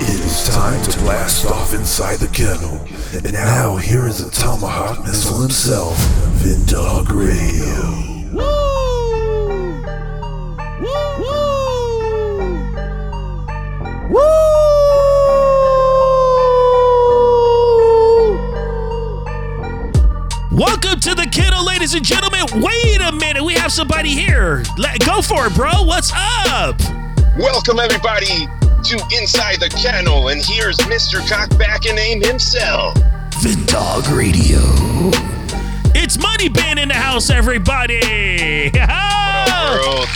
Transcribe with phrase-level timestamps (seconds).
[0.00, 2.86] It is time to blast off inside the kennel.
[3.12, 5.96] And now here is the Tomahawk Missile himself,
[6.38, 7.74] Vindog Radio.
[8.32, 8.44] Woo!
[10.80, 11.18] Woo!
[11.18, 11.38] Woo!
[14.08, 14.38] Woo!
[20.52, 22.46] Welcome to the kennel, ladies and gentlemen.
[22.62, 24.62] Wait a minute, we have somebody here.
[24.76, 25.82] Let go for it, bro.
[25.82, 26.80] What's up?
[27.36, 28.46] Welcome everybody
[28.84, 31.20] to Inside the Kennel, and here's Mr.
[31.20, 32.94] Cockback and Name himself.
[33.42, 34.60] The Dog Radio.
[35.94, 38.00] It's Money Bin in the house, everybody.
[38.74, 40.06] World.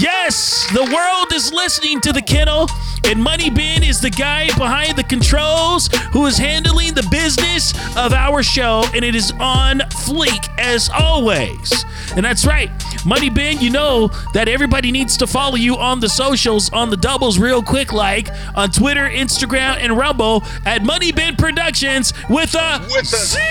[0.00, 2.66] Yes, the world is listening to the kennel,
[3.04, 8.12] and Money Bin is the guy behind the controls who is handling the business of
[8.12, 11.84] our show, and it is on fleek as always.
[12.16, 12.70] And that's right,
[13.04, 16.96] Money Bin, you know that everybody needs to follow you on the socials, on the
[16.96, 22.80] doubles, real quick, like on Twitter, Instagram, and Rumble at Money Bin Productions with a
[22.92, 23.38] With a C.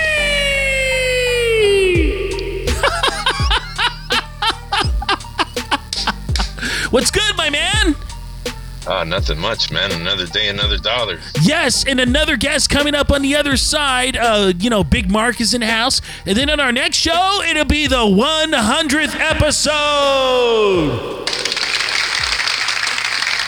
[6.90, 7.94] What's good, my man?
[8.84, 9.92] Ah, nothing much, man.
[9.92, 11.20] Another day, another dollar.
[11.42, 14.16] Yes, and another guest coming up on the other side.
[14.16, 16.00] Uh, you know, Big Mark is in house.
[16.26, 21.28] And then on our next show, it'll be the 100th episode.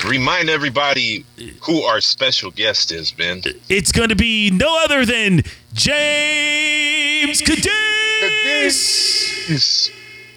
[0.09, 1.25] Remind everybody
[1.63, 3.43] who our special guest is, Ben.
[3.69, 7.71] It's going to be no other than James Cadiz.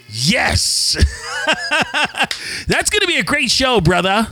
[0.10, 0.96] Yes.
[2.68, 4.28] That's going to be a great show, brother.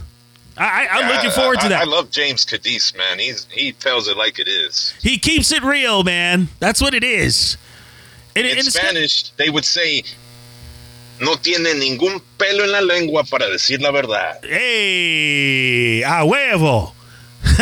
[0.57, 1.81] I, I, I'm looking forward to that.
[1.81, 3.19] I, love James Cadiz, man.
[3.19, 4.93] He's he tells it like it is.
[5.01, 6.47] he keeps it real, man.
[6.59, 7.57] That's what it is.
[8.35, 10.03] And, In it's- Spanish, they would say,
[11.19, 16.93] "No tiene ningún pelo en la lengua para decir la verdad." Hey, a huevo.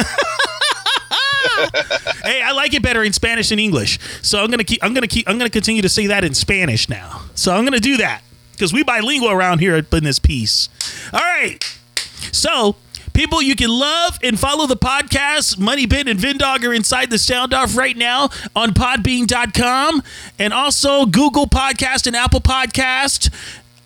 [2.23, 3.99] hey, I like it better in Spanish than English.
[4.21, 4.83] So I'm gonna keep.
[4.83, 5.27] I'm gonna keep.
[5.27, 7.21] I'm gonna continue to say that in Spanish now.
[7.35, 8.21] So I'm gonna do that
[8.51, 10.69] because we bilingual around here in this piece.
[11.11, 11.79] All right.
[12.31, 12.75] So.
[13.13, 15.59] People, you can love and follow the podcast.
[15.59, 20.01] Money Bin and Vindog are inside the sound off right now on podbean.com
[20.39, 23.29] and also Google Podcast and Apple Podcast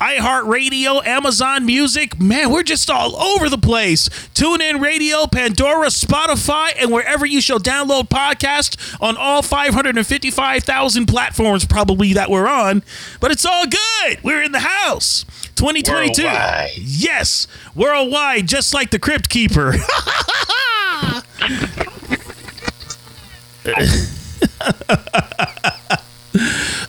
[0.00, 2.20] iHeartRadio, Amazon Music.
[2.20, 4.08] Man, we're just all over the place.
[4.34, 12.12] TuneIn Radio, Pandora, Spotify, and wherever you shall download podcasts on all 555,000 platforms probably
[12.12, 12.82] that we're on.
[13.20, 14.22] But it's all good.
[14.22, 15.24] We're in the house.
[15.58, 16.22] 2022.
[16.22, 16.70] Worldwide.
[16.76, 19.74] Yes, worldwide, just like the Crypt Keeper.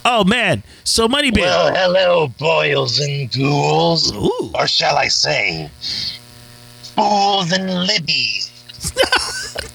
[0.05, 1.45] oh man, so Money Bin.
[1.45, 4.51] Well, hello, boils and ghouls, Ooh.
[4.53, 5.71] or shall I say,
[6.95, 8.45] fools and libbies.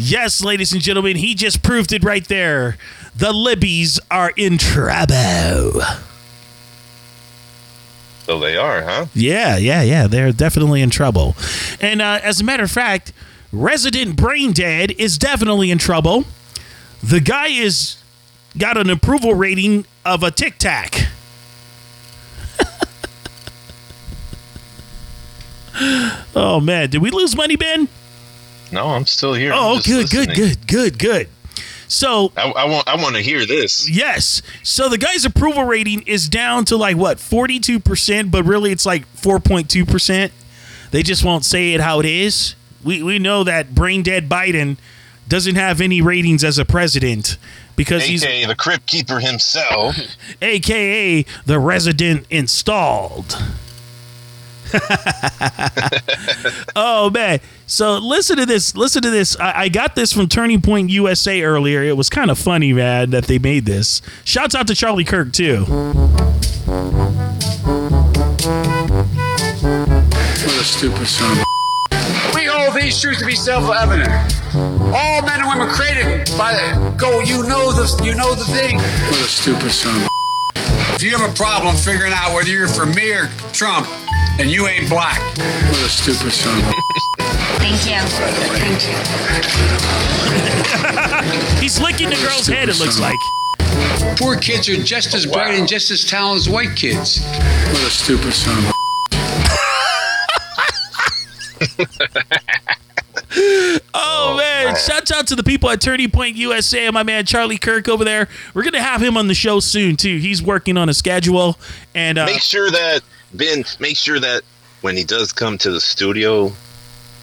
[0.00, 2.78] Yes, ladies and gentlemen, he just proved it right there.
[3.16, 5.82] The Libbies are in trouble.
[8.28, 9.06] So they are, huh?
[9.14, 10.06] Yeah, yeah, yeah.
[10.06, 11.34] They're definitely in trouble.
[11.80, 13.14] And uh, as a matter of fact,
[13.52, 16.24] Resident Brain Dead is definitely in trouble.
[17.02, 17.96] The guy is
[18.58, 21.06] got an approval rating of a Tic Tac.
[26.36, 27.88] oh man, did we lose money, Ben?
[28.70, 29.52] No, I'm still here.
[29.54, 31.28] Oh, good, good, good, good, good.
[31.88, 33.88] So I, I want, I want to hear this.
[33.88, 34.42] Yes.
[34.62, 39.10] So the guy's approval rating is down to like what, 42%, but really it's like
[39.16, 40.30] 4.2%.
[40.90, 42.54] They just won't say it how it is.
[42.84, 44.76] We we know that brain dead Biden
[45.26, 47.36] doesn't have any ratings as a president
[47.76, 49.96] because he's AKA the Crypt Keeper himself.
[50.42, 53.36] aka the resident installed.
[56.76, 57.40] oh man.
[57.66, 58.74] So listen to this.
[58.74, 59.38] Listen to this.
[59.38, 61.82] I, I got this from Turning Point USA earlier.
[61.82, 64.00] It was kind of funny, man, that they made this.
[64.24, 65.64] Shouts out to Charlie Kirk too.
[70.48, 71.44] What a stupid son
[72.34, 74.08] We hold these truths to be self-evident.
[74.54, 77.20] All men and women created by the go.
[77.20, 78.76] You know the you know the thing.
[78.76, 80.08] What a stupid son
[80.94, 83.86] If you have a problem figuring out whether you're for me or Trump,
[84.38, 85.18] and you ain't black.
[85.36, 86.64] What a stupid son of
[87.58, 88.00] Thank you.
[88.58, 88.94] Thank you.
[91.60, 93.18] He's licking the girl's head, it looks like.
[94.18, 97.20] Poor kids are just as bright and just as talented as white kids.
[97.20, 98.72] What a stupid son of
[103.94, 104.74] Oh, man.
[104.76, 108.04] Shouts out to the people at Turning Point USA and my man Charlie Kirk over
[108.04, 108.28] there.
[108.54, 110.18] We're going to have him on the show soon, too.
[110.18, 111.58] He's working on a schedule.
[111.94, 113.00] And uh, Make sure that
[113.34, 114.42] Ben, make sure that
[114.80, 116.52] when he does come to the studio,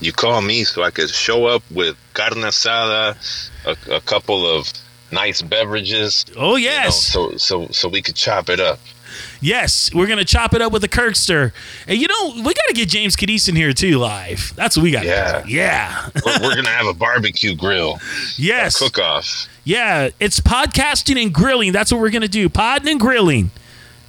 [0.01, 3.15] you call me so I could show up with carne asada,
[3.65, 4.71] a, a couple of
[5.11, 6.25] nice beverages.
[6.37, 8.79] Oh you know, yes, so so so we could chop it up.
[9.41, 9.91] yes.
[9.93, 11.53] We're gonna chop it up with a Kirkster,
[11.87, 14.53] and you know we gotta get James Cadiz in here too live.
[14.55, 15.05] That's what we got.
[15.05, 15.43] Yeah.
[15.47, 17.99] yeah, We're, we're gonna have a barbecue grill
[18.37, 19.47] yes, cook off.
[19.63, 20.09] yeah.
[20.19, 21.71] It's podcasting and grilling.
[21.71, 22.49] That's what we're gonna do.
[22.49, 23.51] Podding and grilling.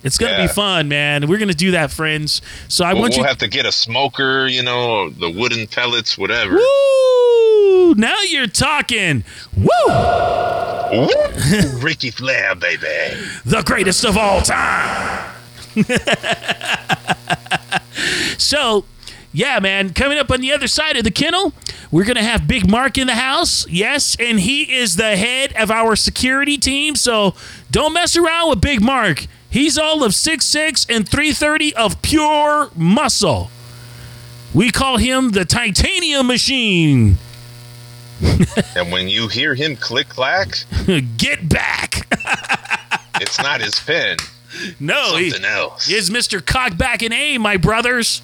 [0.07, 1.27] It's gonna be fun, man.
[1.29, 2.41] We're gonna do that, friends.
[2.69, 3.29] So I We'll, want we'll you.
[3.29, 6.55] have to get a smoker, you know, the wooden pellets, whatever.
[6.57, 7.95] Woo!
[7.97, 9.25] Now you're talking.
[9.57, 9.67] Woo!
[10.93, 11.79] Woo!
[11.81, 12.87] Ricky Flair, baby.
[13.45, 15.33] the greatest of all time.
[18.39, 18.85] so,
[19.33, 21.53] yeah, man, coming up on the other side of the kennel,
[21.91, 23.67] we're going to have Big Mark in the house.
[23.69, 26.97] Yes, and he is the head of our security team.
[26.97, 27.35] So,
[27.71, 29.27] don't mess around with Big Mark.
[29.51, 33.51] He's all of 6'6 and 330 of pure muscle.
[34.55, 37.19] We call him the titanium machine.
[38.75, 40.65] And when you hear him click clack,
[41.19, 42.07] Get back.
[43.21, 44.17] it's not his pen,
[44.81, 45.91] no, he, something else.
[45.91, 46.41] is Mr.
[46.41, 48.23] Cockback and A, my brothers.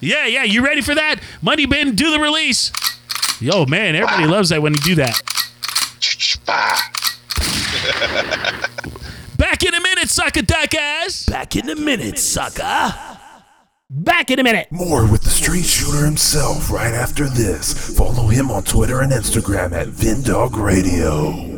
[0.00, 0.44] Yeah, yeah.
[0.44, 1.16] You ready for that?
[1.42, 2.72] Money Bin, do the release.
[3.40, 5.20] Yo, man, everybody loves that when you do that.
[9.38, 9.44] Bah!
[9.44, 11.24] Back in a minute, sucker duckers.
[11.26, 12.92] Back in a minute, sucker.
[13.90, 14.68] Back in a minute.
[14.70, 17.96] More with the street shooter himself right after this.
[17.96, 21.57] Follow him on Twitter and Instagram at Vindog Radio.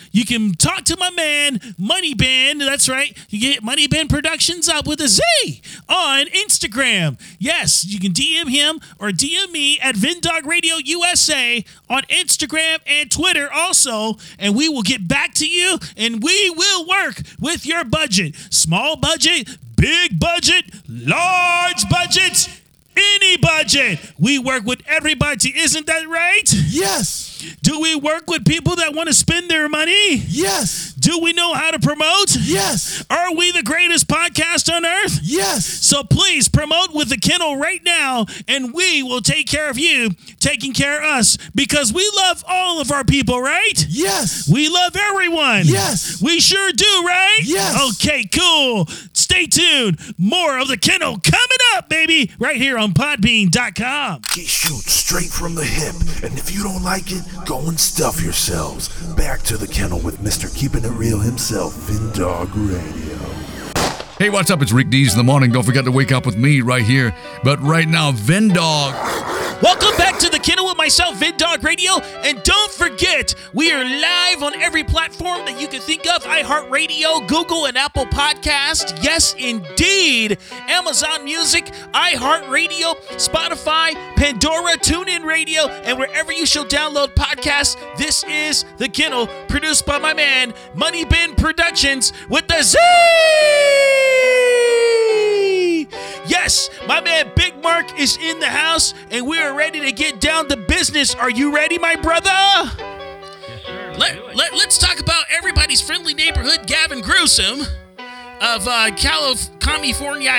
[0.11, 2.57] you can talk to my man, Money Bin.
[2.59, 3.17] That's right.
[3.29, 5.21] You get Money Bin Productions up with a Z
[5.89, 7.19] on Instagram.
[7.39, 13.11] Yes, you can DM him or DM me at Vindog Radio USA on Instagram and
[13.11, 14.17] Twitter also.
[14.39, 18.35] And we will get back to you and we will work with your budget.
[18.49, 22.49] Small budget, big budget, large budget.
[22.95, 23.99] Any budget.
[24.19, 25.57] We work with everybody.
[25.57, 26.53] Isn't that right?
[26.67, 27.30] Yes.
[27.61, 30.17] Do we work with people that want to spend their money?
[30.27, 30.93] Yes.
[30.93, 32.35] Do we know how to promote?
[32.39, 33.03] Yes.
[33.09, 35.19] Are we the greatest podcast on earth?
[35.23, 35.65] Yes.
[35.65, 40.11] So please promote with the kennel right now, and we will take care of you,
[40.39, 43.85] taking care of us, because we love all of our people, right?
[43.89, 44.47] Yes.
[44.51, 45.63] We love everyone.
[45.65, 46.21] Yes.
[46.21, 47.39] We sure do, right?
[47.43, 47.95] Yes.
[47.95, 48.87] Okay, cool.
[49.31, 49.97] Stay tuned.
[50.17, 54.23] More of the kennel coming up, baby, right here on podbean.com.
[54.33, 58.21] He shoots straight from the hip, and if you don't like it, go and stuff
[58.21, 58.89] yourselves.
[59.15, 60.53] Back to the kennel with Mr.
[60.53, 63.17] Keeping It Real himself, Vindog Radio.
[64.17, 64.61] Hey, what's up?
[64.61, 65.53] It's Rick Dees in the morning.
[65.53, 67.15] Don't forget to wake up with me right here.
[67.41, 68.91] But right now, Vendog.
[69.63, 71.93] Welcome back to the Kennel with myself, Vid Dog Radio.
[72.23, 77.27] And don't forget, we are live on every platform that you can think of iHeartRadio,
[77.27, 79.03] Google, and Apple Podcast.
[79.03, 80.37] Yes, indeed.
[80.67, 87.75] Amazon Music, iHeartRadio, Spotify, Pandora, TuneIn Radio, and wherever you shall download podcasts.
[87.97, 92.77] This is The Kennel, produced by my man, Money Bin Productions, with the Z.
[96.31, 100.21] Yes, my man Big Mark is in the house, and we are ready to get
[100.21, 101.13] down to business.
[101.13, 102.29] Are you ready, my brother?
[103.97, 107.59] Let, let, us talk about everybody's friendly neighborhood, Gavin Gruesome
[108.39, 110.31] of uh, Calif- California,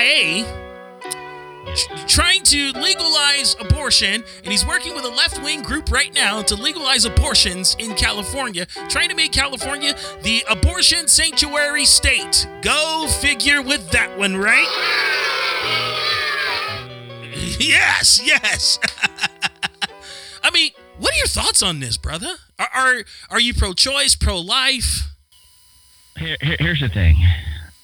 [2.07, 6.55] trying to legalize abortion, and he's working with a left wing group right now to
[6.55, 12.47] legalize abortions in California, trying to make California the abortion sanctuary state.
[12.61, 14.67] Go figure with that one, right?
[17.59, 18.79] yes, yes.
[20.43, 22.35] I mean, what are your thoughts on this, brother?
[22.59, 22.95] Are are,
[23.31, 25.09] are you pro-choice, pro-life?
[26.17, 27.15] Here, here- here's the thing.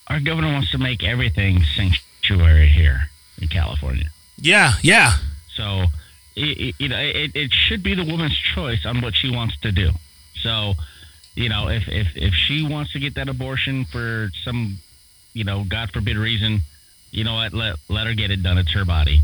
[0.08, 3.10] Our governor wants to make everything sanctuary here
[3.42, 4.10] in California.
[4.38, 5.14] Yeah, yeah.
[5.56, 5.86] So,
[6.36, 9.72] it, you know, it, it should be the woman's choice on what she wants to
[9.72, 9.92] do.
[10.42, 10.74] So,
[11.36, 14.78] you know, if, if, if she wants to get that abortion for some,
[15.34, 16.62] you know, God forbid reason,
[17.12, 18.58] you know what, let, let her get it done.
[18.58, 19.22] It's her body.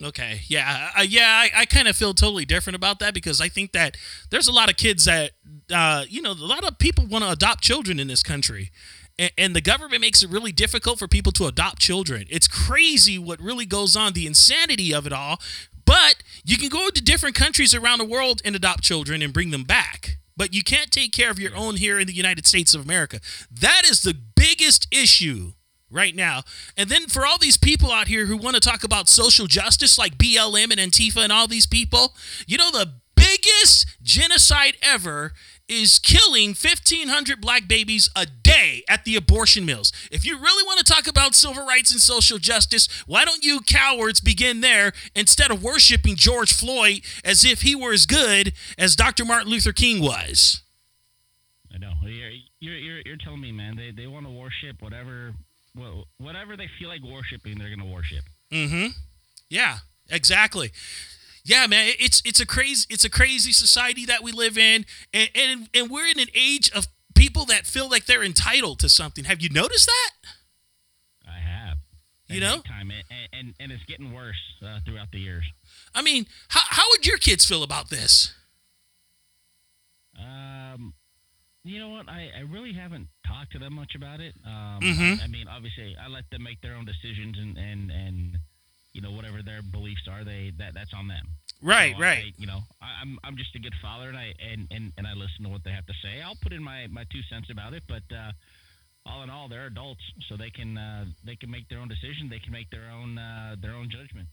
[0.00, 1.26] Okay, yeah, uh, yeah.
[1.26, 3.96] I, I kind of feel totally different about that because I think that
[4.30, 5.32] there's a lot of kids that,
[5.74, 8.70] uh, you know, a lot of people want to adopt children in this country,
[9.18, 12.26] and, the government makes it really difficult for people to adopt children.
[12.30, 15.40] It's crazy what really goes on, the insanity of it all.
[15.84, 19.50] But You can go to different countries around the world and adopt children and bring
[19.50, 22.74] them back, but you can't take care of your own here in the United States
[22.74, 23.20] of America.
[23.50, 25.52] That is the biggest issue
[25.90, 26.42] right now.
[26.76, 29.98] And then for all these people out here who want to talk about social justice,
[29.98, 32.14] like BLM and Antifa and all these people,
[32.46, 35.32] you know, the biggest genocide ever
[35.68, 39.92] is killing 1,500 black babies a day at the abortion mills.
[40.10, 43.60] If you really want to talk about civil rights and social justice, why don't you
[43.60, 48.96] cowards begin there instead of worshiping George Floyd as if he were as good as
[48.96, 49.24] Dr.
[49.24, 50.62] Martin Luther King was?
[51.72, 51.92] I know.
[52.02, 52.30] You're,
[52.60, 53.76] you're, you're, telling me, man.
[53.76, 55.34] They, they want to worship whatever
[55.76, 58.24] well, whatever they feel like worshiping, they're going to worship.
[58.52, 58.88] Mm-hmm.
[59.48, 59.78] Yeah,
[60.10, 60.72] exactly.
[61.44, 65.30] Yeah, man, it's it's a crazy it's a crazy society that we live in, and
[65.34, 66.86] and, and we're in an age of
[67.18, 69.24] people that feel like they're entitled to something.
[69.24, 70.10] Have you noticed that?
[71.28, 71.78] I have.
[72.30, 75.44] You know, time and, and and it's getting worse uh, throughout the years.
[75.94, 78.34] I mean, how how would your kids feel about this?
[80.18, 80.92] Um,
[81.64, 82.08] you know what?
[82.08, 84.34] I, I really haven't talked to them much about it.
[84.44, 85.20] Um, Mhm.
[85.20, 88.38] I, I mean, obviously, I let them make their own decisions, and, and, and
[88.92, 91.28] you know whatever their beliefs are, they that that's on them.
[91.62, 92.24] Right, So right.
[92.26, 95.06] I- you know, I, I'm I'm just a good father, and I and, and, and
[95.06, 96.22] I listen to what they have to say.
[96.22, 98.32] I'll put in my, my two cents about it, but uh,
[99.06, 102.28] all in all, they're adults, so they can uh, they can make their own decision.
[102.30, 104.28] They can make their own uh, their own judgment.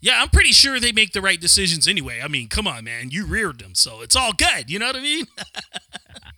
[0.00, 2.20] Yeah, I'm pretty sure they make the right decisions anyway.
[2.22, 4.70] I mean, come on, man, you reared them, so it's all good.
[4.70, 5.24] You know what I mean?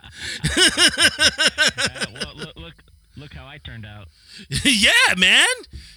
[2.13, 2.73] Well, look, look
[3.19, 4.07] look how I turned out.
[4.63, 5.45] yeah, man.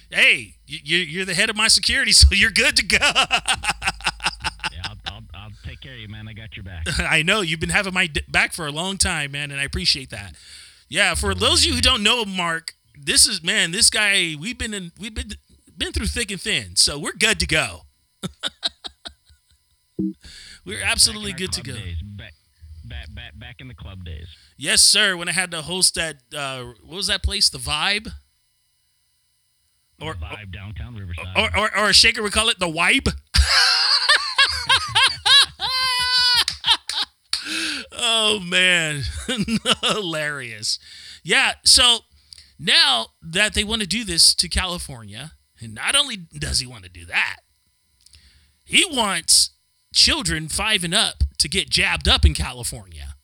[0.09, 2.97] Hey, you, you- you're the head of my security, so you're good to go.
[4.71, 6.27] Yeah, I'll, I'll, I'll take care of you, man.
[6.27, 6.85] I got your back.
[6.99, 9.63] I know you've been having my d- back for a long time, man, and I
[9.63, 10.35] appreciate that.
[10.89, 14.57] Yeah, for those of you who don't know Mark, this is man, this guy we've
[14.57, 15.31] been in, we've been
[15.75, 17.81] been through thick and thin, so we're good to go.
[20.65, 21.73] we're absolutely Back in our good to go.
[21.75, 22.01] Days.
[22.03, 22.33] Back,
[22.93, 24.27] back, back, back in the club days.
[24.55, 25.17] Yes, sir.
[25.17, 27.49] When I had to host that, uh, what was that place?
[27.49, 28.09] The Vibe,
[29.99, 31.35] or Vibe downtown Riverside.
[31.35, 33.07] or or, or a shaker would call it the Wibe.
[37.93, 39.01] oh man,
[39.81, 40.77] hilarious.
[41.23, 41.53] Yeah.
[41.63, 41.99] So
[42.59, 46.83] now that they want to do this to California, and not only does he want
[46.83, 47.37] to do that,
[48.63, 49.51] he wants
[49.93, 53.15] children five and up to get jabbed up in California.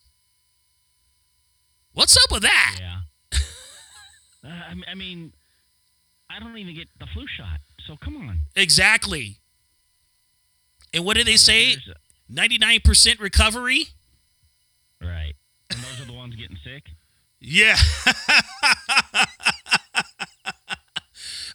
[1.93, 2.77] What's up with that?
[2.79, 2.99] yeah.
[4.45, 5.33] uh, I, I mean,
[6.29, 7.59] I don't even get the flu shot.
[7.87, 8.39] So come on.
[8.55, 9.39] Exactly.
[10.93, 11.75] And what do they say?
[12.31, 13.87] 99% recovery?
[15.01, 15.33] Right.
[15.71, 16.83] And those are the ones getting sick.
[17.39, 17.77] Yeah.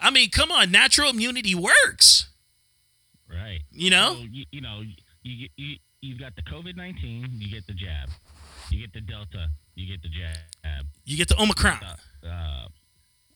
[0.00, 2.28] I mean, come on, natural immunity works.
[3.28, 3.60] Right.
[3.70, 4.14] You know?
[4.14, 4.82] So, you, you know,
[5.24, 7.26] you, you you've got the COVID nineteen.
[7.38, 8.10] You get the jab.
[8.70, 9.48] You get the Delta.
[9.74, 10.86] You get the jab.
[11.04, 11.80] You get the Omicron.
[11.82, 12.66] Uh,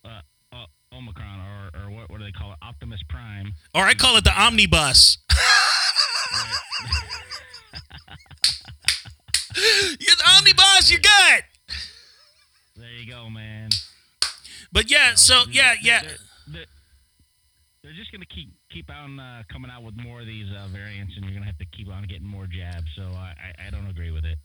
[0.05, 0.21] uh,
[0.53, 2.59] uh, Omicron or, or what, what do they call it?
[2.63, 3.53] Optimus Prime.
[3.75, 5.19] Or I call it the omnibus.
[9.57, 11.45] You're the omnibus, you're good.
[12.77, 13.71] There you go, man.
[14.73, 16.03] But yeah, so yeah, yeah.
[16.03, 16.17] They're,
[16.47, 16.67] they're,
[17.83, 21.15] they're just gonna keep keep on uh, coming out with more of these uh, variants,
[21.17, 22.87] and you're gonna have to keep on getting more jabs.
[22.95, 24.39] So I, I, I don't agree with it.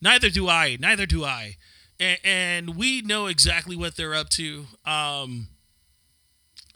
[0.00, 0.76] Neither do I.
[0.78, 1.56] Neither do I.
[1.98, 4.66] And, and we know exactly what they're up to.
[4.84, 5.48] Um,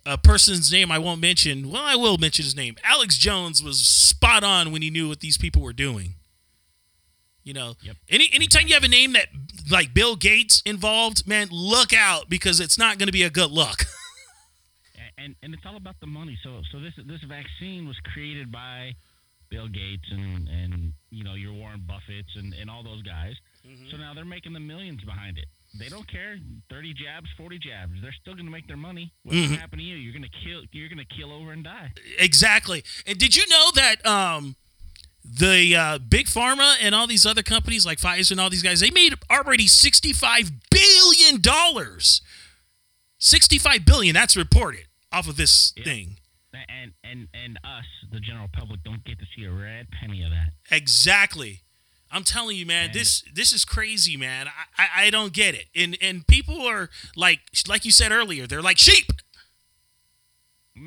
[0.05, 1.71] a person's name I won't mention.
[1.71, 2.77] Well, I will mention his name.
[2.83, 6.15] Alex Jones was spot on when he knew what these people were doing.
[7.45, 7.97] You know, Yep.
[8.09, 9.29] any anytime you have a name that
[9.71, 13.53] like Bill Gates involved, man, look out because it's not going to be a good
[13.53, 13.85] look.
[15.19, 16.39] A- And and it's all about the money.
[16.43, 18.95] So so this this vaccine was created by
[19.51, 23.35] Bill Gates and and you know your Warren Buffetts and and all those guys.
[23.91, 25.47] So now they're making the millions behind it.
[25.79, 26.39] They don't care.
[26.71, 27.93] Thirty jabs, forty jabs.
[28.01, 29.13] They're still going to make their money.
[29.25, 29.97] What's going to happen to you?
[29.97, 30.63] You're going to kill.
[30.73, 31.91] You're going to kill over and die.
[32.19, 32.85] exactly.
[33.07, 34.55] And did you know that um,
[35.25, 38.79] the uh, big pharma and all these other companies like Pfizer and all these guys,
[38.79, 41.43] they made already $65 billion.
[43.19, 44.86] 65 billion, That's reported
[45.17, 45.85] off of this Yeah.
[45.85, 46.19] thing.
[46.69, 50.31] And and and us, the general public, don't get to see a red penny of
[50.31, 50.53] that.
[50.71, 51.61] Exactly.
[52.11, 54.49] I'm telling you, man, And- this this is crazy, man.
[54.49, 55.67] I, I I don't get it.
[55.75, 59.07] And and people are like like you said earlier, they're like sheep.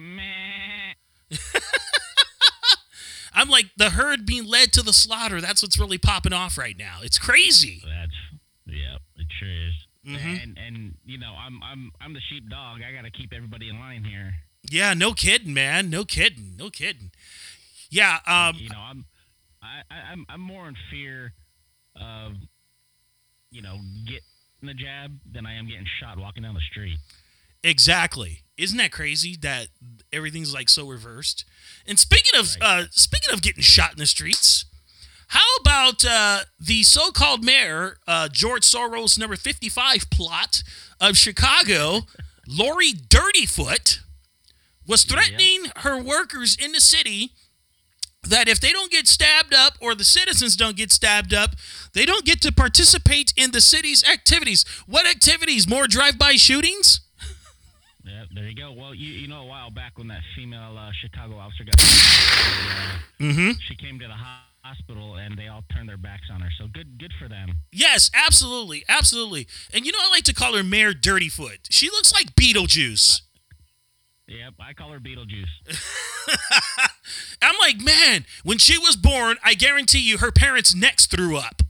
[3.34, 5.40] I'm like the herd being led to the slaughter.
[5.40, 7.00] That's what's really popping off right now.
[7.04, 7.82] It's crazy.
[7.86, 8.12] That's
[8.66, 9.74] yeah, it sure is.
[10.18, 10.44] Mhm.
[10.44, 12.82] And and you know, I'm I'm I'm the sheepdog.
[12.82, 14.34] I got to keep everybody in line here.
[14.70, 15.90] Yeah, no kidding, man.
[15.90, 16.56] No kidding.
[16.58, 17.12] No kidding.
[17.90, 18.20] Yeah.
[18.26, 18.56] Um.
[18.58, 19.06] you know, I'm
[19.62, 21.34] I, I, I'm I'm more in fear
[21.96, 22.34] of
[23.52, 24.22] you know getting
[24.64, 26.98] the jab than I am getting shot walking down the street.
[27.64, 28.44] Exactly.
[28.58, 29.68] Isn't that crazy that
[30.14, 31.46] everything's like so reversed?
[31.88, 34.66] And speaking of uh, speaking of getting shot in the streets,
[35.30, 40.64] how about uh, the so-called mayor uh, George Soros number fifty-five plot
[41.00, 42.02] of Chicago,
[42.48, 44.00] Lori Dirtyfoot,
[44.88, 47.32] was threatening her workers in the city
[48.24, 51.52] that if they don't get stabbed up or the citizens don't get stabbed up,
[51.94, 54.66] they don't get to participate in the city's activities.
[54.88, 55.68] What activities?
[55.70, 57.00] More drive-by shootings?
[58.04, 58.72] Yeah, there you go.
[58.74, 62.98] Well, you you know a while back when that female uh, Chicago officer got, uh,
[63.20, 63.52] Mm-hmm.
[63.68, 66.50] she came to the ho- hospital and they all turned their backs on her.
[66.58, 67.50] So good good for them.
[67.72, 69.48] Yes, absolutely, absolutely.
[69.74, 71.60] And you know, I like to call her Mayor Dirtyfoot.
[71.70, 73.22] She looks like Beetlejuice.
[74.28, 75.48] Yep, I call her Beetlejuice.
[77.42, 81.62] I'm like, man, when she was born, I guarantee you her parents' necks threw up.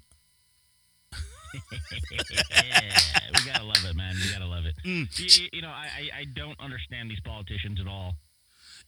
[1.71, 2.97] yeah,
[3.33, 4.15] we gotta love it, man.
[4.21, 4.75] We gotta love it.
[4.85, 5.07] Mm.
[5.19, 8.15] You, you- know, I I don't understand these politicians at all.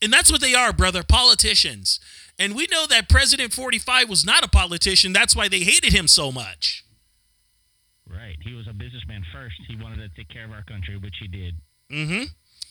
[0.02, 2.00] And that's what they are, brother, politicians.
[2.38, 5.12] And we know that President 45 was not a politician.
[5.12, 6.84] That's why they hated him so much.
[8.08, 8.36] Right.
[8.42, 9.54] He was a businessman first.
[9.68, 11.54] He wanted to take care of our country, which he did.
[11.90, 12.24] Mm-hmm.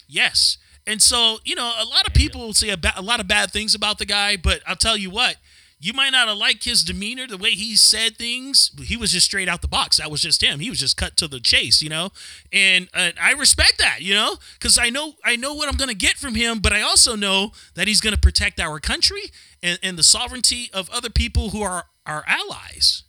[0.08, 0.58] Yes.
[0.86, 3.52] And so, you know, a lot of people say a, ba- a lot of bad
[3.52, 5.38] things about the guy, but I'll tell you what,
[5.82, 8.72] you might not have liked his demeanor, the way he said things.
[8.84, 9.98] He was just straight out the box.
[9.98, 10.60] That was just him.
[10.60, 12.12] He was just cut to the chase, you know.
[12.54, 15.96] And uh, I respect that, you know, because I know I know what I'm to
[15.96, 19.32] get from him, but I also know that he's to protect our country
[19.64, 23.04] and, and the sovereignty of other people who are our allies.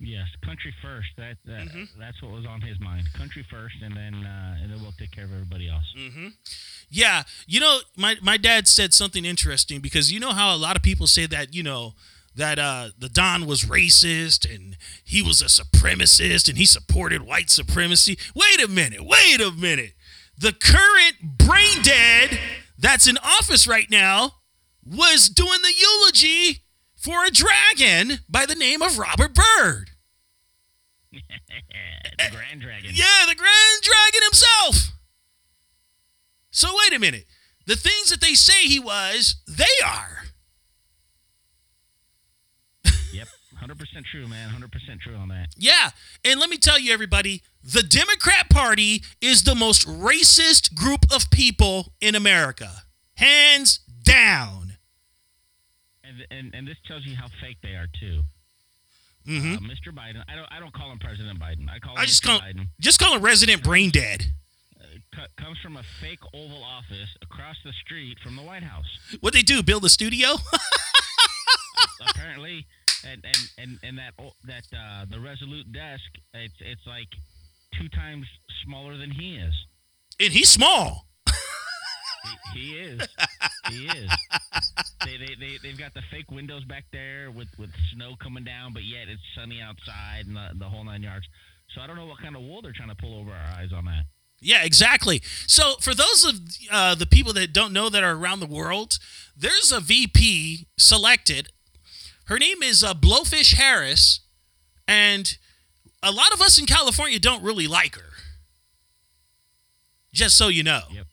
[0.00, 1.08] Yes, country first.
[1.18, 3.06] That, that that's what was on his mind.
[3.12, 5.84] Country first, and then uh, and then we'll take care of everybody else.
[6.88, 10.74] Yeah, you know, my my dad said something interesting because you know how a lot
[10.74, 11.92] of people say that you know
[12.34, 17.50] that uh, the Don was racist and he was a supremacist and he supported white
[17.50, 18.16] supremacy.
[18.34, 19.92] Wait a minute, wait a minute.
[20.38, 22.38] The current brain dead
[22.78, 24.36] that's in office right now
[24.82, 26.62] was doing the eulogy
[27.00, 29.90] for a dragon by the name of Robert Byrd.
[31.12, 32.90] the Grand Dragon.
[32.92, 34.92] Yeah, the Grand Dragon himself.
[36.50, 37.24] So wait a minute.
[37.66, 40.24] The things that they say he was, they are.
[43.12, 44.50] Yep, hundred percent true, man.
[44.50, 45.48] Hundred percent true on that.
[45.56, 45.90] Yeah.
[46.24, 51.30] And let me tell you, everybody, the Democrat Party is the most racist group of
[51.30, 52.82] people in America.
[53.14, 54.69] Hands down.
[56.10, 58.22] And and, and this tells you how fake they are too.
[59.26, 59.92] hmm Uh, Mr.
[59.94, 60.22] Biden.
[60.28, 61.68] I don't I don't call him President Biden.
[61.70, 62.26] I call him I just Mr.
[62.26, 62.66] call Biden.
[62.80, 64.24] just call him Resident Brain Dead.
[65.14, 68.86] Co- comes from a fake Oval Office across the street from the White House.
[69.20, 69.62] What they do?
[69.62, 70.28] Build a studio?
[72.10, 72.66] Apparently,
[73.04, 76.02] and and and, and that that uh, the Resolute desk.
[76.34, 77.08] It's it's like
[77.78, 78.26] two times
[78.64, 79.54] smaller than he is.
[80.18, 81.06] and he's small.
[82.52, 83.08] He, he is.
[83.68, 84.10] He is.
[85.04, 88.72] They, they, they, they've got the fake windows back there with, with snow coming down,
[88.72, 91.26] but yet it's sunny outside and the, the whole nine yards.
[91.74, 93.72] So I don't know what kind of wool they're trying to pull over our eyes
[93.74, 94.04] on that.
[94.42, 95.20] Yeah, exactly.
[95.46, 96.34] So, for those of
[96.70, 98.98] uh, the people that don't know that are around the world,
[99.36, 101.48] there's a VP selected.
[102.24, 104.20] Her name is uh, Blowfish Harris,
[104.88, 105.36] and
[106.02, 108.12] a lot of us in California don't really like her.
[110.12, 110.96] Just so you know, Yep.
[110.96, 111.06] Yep.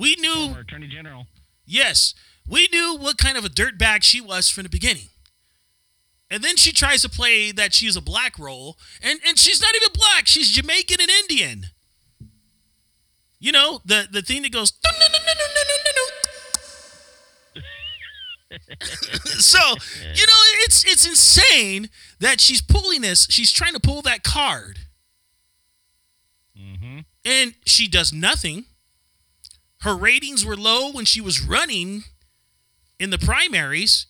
[0.00, 1.26] We knew, Former Attorney General.
[1.66, 2.14] yes,
[2.48, 5.08] we knew what kind of a dirtbag she was from the beginning.
[6.30, 9.74] And then she tries to play that she's a black role, and, and she's not
[9.74, 10.26] even black.
[10.26, 11.66] She's Jamaican and Indian.
[13.38, 14.72] You know, the, the thing that goes.
[19.24, 19.58] so,
[20.14, 23.26] you know, it's it's insane that she's pulling this.
[23.30, 24.80] She's trying to pull that card.
[26.58, 27.00] Mm-hmm.
[27.24, 28.66] And she does nothing.
[29.80, 32.04] Her ratings were low when she was running
[32.98, 34.06] in the primaries.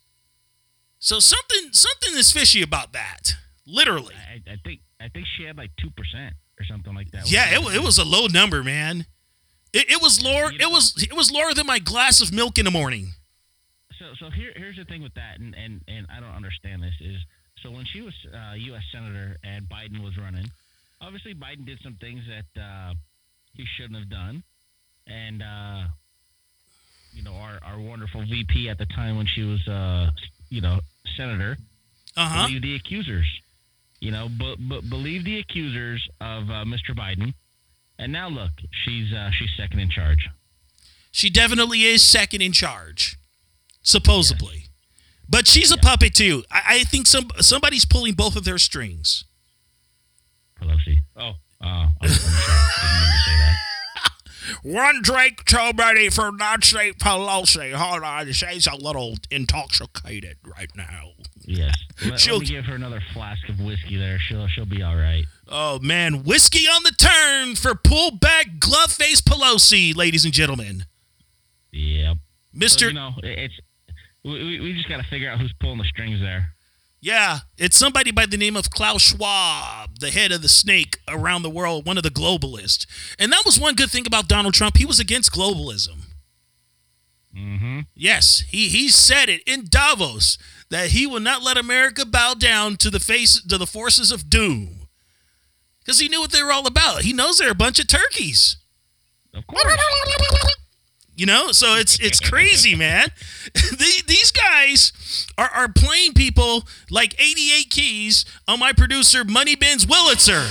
[0.98, 3.34] So something something is fishy about that.
[3.66, 4.14] Literally.
[4.14, 7.30] I, I think I think she had like two percent or something like that.
[7.30, 9.06] Yeah, it, it was a low number, man.
[9.72, 10.52] It, it was lower.
[10.52, 13.14] It was it was lower than my glass of milk in the morning.
[13.98, 16.94] So so here here's the thing with that, and and, and I don't understand this
[17.00, 17.16] is
[17.62, 18.82] so when she was uh, U.S.
[18.92, 20.50] senator and Biden was running,
[21.00, 22.94] obviously Biden did some things that uh,
[23.54, 24.42] he shouldn't have done,
[25.10, 25.82] and uh,
[27.12, 30.10] you know our our wonderful VP at the time when she was uh,
[30.48, 30.80] you know
[31.16, 31.56] senator
[32.16, 32.46] Uh huh.
[32.46, 33.26] believe the accusers,
[34.00, 36.94] you know, but but believe the accusers of uh, Mr.
[36.96, 37.34] Biden,
[37.98, 38.52] and now look,
[38.84, 40.28] she's uh, she's second in charge.
[41.12, 43.16] She definitely is second in charge.
[43.82, 44.66] supposedly.
[45.28, 46.42] But she's a puppet too.
[46.50, 49.24] I, I think some somebody's pulling both of their strings.
[50.60, 50.98] Pelosi.
[51.16, 52.28] Oh, uh, I'm, I'm sorry.
[52.80, 53.56] Didn't mean to say that.
[54.62, 57.72] One drink too many for Nancy Pelosi.
[57.72, 61.10] Hold on, she's a little intoxicated right now.
[61.42, 61.74] Yes.
[62.06, 64.18] Let, She'll- let give her another flask of whiskey there.
[64.18, 65.24] She'll she'll be all right.
[65.48, 70.84] Oh man, whiskey on the turn for pull back glove face Pelosi, ladies and gentlemen.
[71.72, 72.16] Yep.
[72.16, 73.54] So, Mister, you know, it's
[74.24, 76.52] we, we- we just got to figure out who's pulling the strings there.
[77.00, 81.42] Yeah, it's somebody by the name of Klaus Schwab, the head of the snake around
[81.42, 82.86] the world, one of the globalists.
[83.18, 84.76] And that was one good thing about Donald Trump.
[84.76, 86.10] He was against globalism.
[87.34, 87.80] Mm-hmm.
[87.94, 90.36] Yes, he he said it in Davos
[90.68, 94.28] that he will not let America bow down to the face to the forces of
[94.28, 94.88] doom.
[95.78, 97.02] Because he knew what they were all about.
[97.02, 98.56] He knows they're a bunch of turkeys.
[99.32, 99.62] Of course.
[101.20, 103.08] You know, so it's it's crazy, man.
[103.54, 104.90] The- These guys
[105.36, 110.46] are, are playing people like 88 keys on my producer Money Bin's Wurlitzer.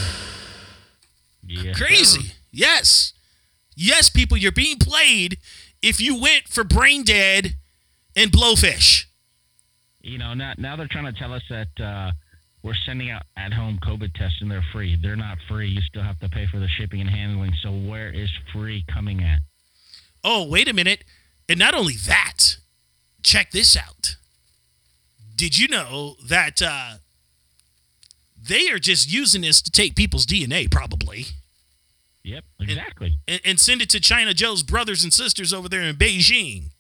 [1.43, 1.73] Yeah.
[1.73, 2.33] Crazy.
[2.51, 3.13] Yes.
[3.75, 5.39] Yes, people, you're being played
[5.81, 7.55] if you went for brain dead
[8.15, 9.05] and blowfish.
[10.01, 12.11] You know, now now they're trying to tell us that uh,
[12.61, 14.99] we're sending out at-home COVID tests and they're free.
[15.01, 15.67] They're not free.
[15.69, 17.53] You still have to pay for the shipping and handling.
[17.63, 19.39] So where is free coming at?
[20.23, 21.03] Oh, wait a minute.
[21.47, 22.57] And not only that,
[23.23, 24.15] check this out.
[25.35, 26.95] Did you know that uh,
[28.41, 31.25] they are just using this to take people's DNA, probably,
[32.23, 33.19] Yep, exactly.
[33.27, 36.71] and, and send it to China Joe's brothers and sisters over there in Beijing?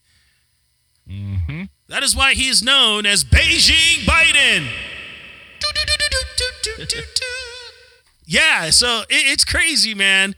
[1.09, 1.63] Mm-hmm.
[1.87, 4.67] That is why he is known as Beijing Biden.
[8.25, 10.35] yeah, so it, it's crazy, man.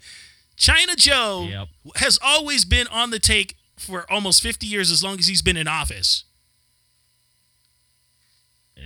[0.62, 1.67] China Joe Yep.
[1.95, 5.58] has always been on the take for almost 50 years, as long as he's been
[5.58, 6.24] in office.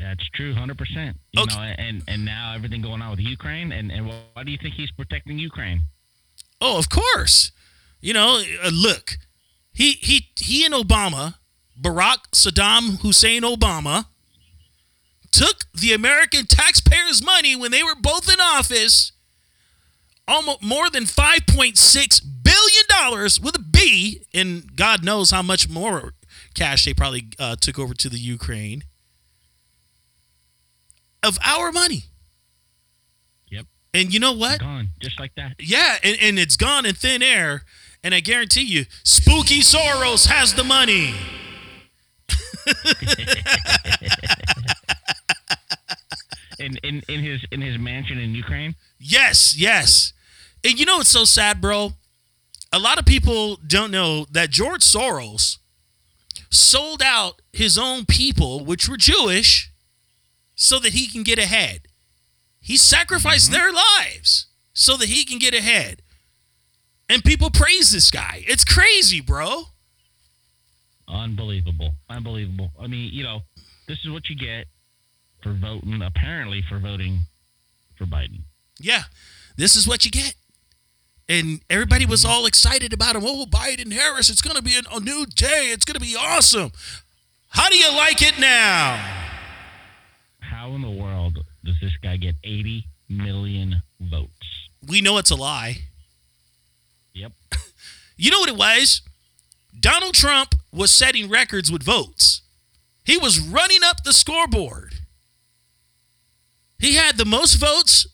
[0.02, 1.18] That's true, hundred percent.
[1.34, 1.54] You Okay.
[1.56, 4.76] know, and and now everything going on with Ukraine, and and why do you think
[4.76, 5.84] he's protecting Ukraine?
[6.62, 7.52] Oh, of course.
[8.02, 9.18] You know, uh, look,
[9.74, 11.36] he he he and Obama,
[11.80, 14.06] Barack Saddam Hussein Obama,
[15.32, 19.12] took the American taxpayers' money when they were both in office,
[20.28, 25.42] almost more than five point six billion dollars with a B, and God knows how
[25.42, 26.14] much more
[26.54, 28.84] cash they probably uh, took over to the Ukraine
[31.24, 32.04] of our money.
[33.50, 33.66] Yep.
[33.94, 34.60] And you know what?
[34.60, 35.56] Gone, just like that.
[35.60, 37.64] Yeah, and, and it's gone in thin air.
[38.04, 41.16] And I guarantee you, Spooky Soros has the money.
[46.58, 48.76] In in in his in his mansion in Ukraine.
[48.98, 50.14] Yes, yes.
[50.66, 51.94] And you know what's so sad, bro?
[52.74, 55.60] A lot of people don't know that George Soros
[56.50, 59.72] sold out his own people, which were Jewish,
[60.56, 61.82] so that he can get ahead.
[62.60, 63.62] He sacrificed mm-hmm.
[63.62, 66.02] their lives so that he can get ahead.
[67.08, 68.44] And people praise this guy.
[68.48, 69.66] It's crazy, bro.
[71.08, 71.94] Unbelievable.
[72.10, 72.72] Unbelievable.
[72.82, 73.42] I mean, you know,
[73.88, 74.66] this is what you get
[75.44, 77.20] for voting, apparently for voting
[77.96, 78.40] for Biden.
[78.80, 79.04] Yeah,
[79.58, 80.34] this is what you get.
[81.28, 83.24] And everybody was all excited about him.
[83.26, 85.70] Oh, Biden Harris, it's going to be a, a new day.
[85.72, 86.72] It's going to be awesome.
[87.50, 89.24] How do you like it now?
[90.40, 94.70] How in the world does this guy get 80 million votes?
[94.88, 95.78] We know it's a lie.
[97.14, 97.32] Yep.
[98.18, 99.02] You know what it was?
[99.78, 102.44] Donald Trump was setting records with votes.
[103.04, 104.94] He was running up the scoreboard.
[106.80, 108.08] He had the most votes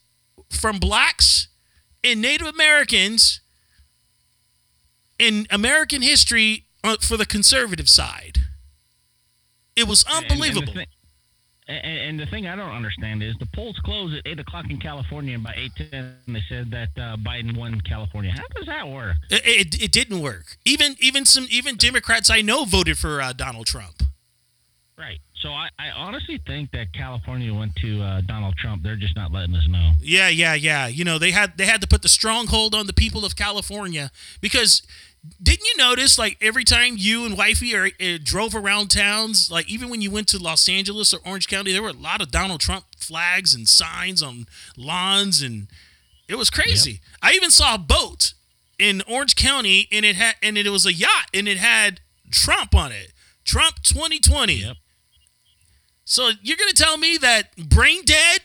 [0.50, 1.50] from blacks
[2.04, 3.42] and Native Americans
[5.20, 8.40] in American history uh, for the conservative side.
[9.76, 10.74] It was And- and the unbelievable.
[11.68, 14.78] And, and the thing I don't understand is the polls closed at eight o'clock in
[14.78, 18.32] California, and by eight ten they said that uh, Biden won California.
[18.32, 19.16] How does that work?
[19.30, 20.58] It, it, it didn't work.
[20.66, 24.04] Even even some even Democrats I know voted for uh, Donald Trump.
[25.42, 28.84] So I, I honestly think that California went to uh, Donald Trump.
[28.84, 29.94] They're just not letting us know.
[30.00, 30.88] Yeah, yeah, yeah.
[30.88, 34.12] You know, they had they had to put the stronghold on the people of California
[34.40, 34.84] because
[35.42, 39.70] didn't you notice like every time you and wifey or uh, drove around towns, like
[39.70, 42.32] even when you went to Los Angeles or Orange County, there were a lot of
[42.32, 44.46] Donald Trump flags and signs on
[44.78, 45.68] lawns, and
[46.28, 47.02] it was crazy.
[47.22, 48.34] I even saw a boat
[48.80, 52.00] in Orange County, and it had and it was a yacht, and it had
[52.32, 53.12] Trump on it.
[53.44, 54.54] Trump 2020.
[54.54, 54.78] Yep.
[56.12, 58.42] So you're gonna tell me that Brain Dead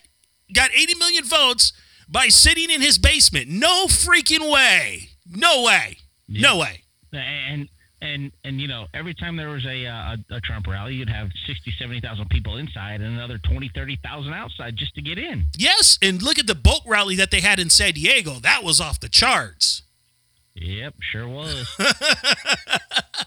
[0.54, 1.72] got 80 million votes
[2.08, 3.48] by sitting in his basement?
[3.48, 5.08] No freaking way.
[5.28, 5.98] No way.
[6.28, 6.84] No way.
[7.12, 7.68] And,
[8.00, 11.10] and and you know every time there was a uh, a, a Trump rally, you'd
[11.10, 15.46] have 60, 70,000 people inside and another 20, 30,000 outside just to get in.
[15.56, 18.34] Yes, and look at the boat rally that they had in San Diego.
[18.34, 19.82] That was off the charts.
[20.54, 21.76] Yep, sure was.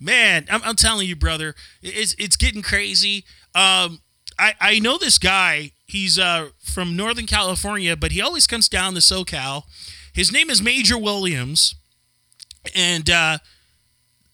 [0.00, 3.24] Man, I'm, I'm telling you, brother, it's it's getting crazy.
[3.54, 4.00] Um,
[4.38, 5.72] I I know this guy.
[5.86, 9.64] He's uh from Northern California, but he always comes down to SoCal.
[10.12, 11.74] His name is Major Williams,
[12.74, 13.38] and uh,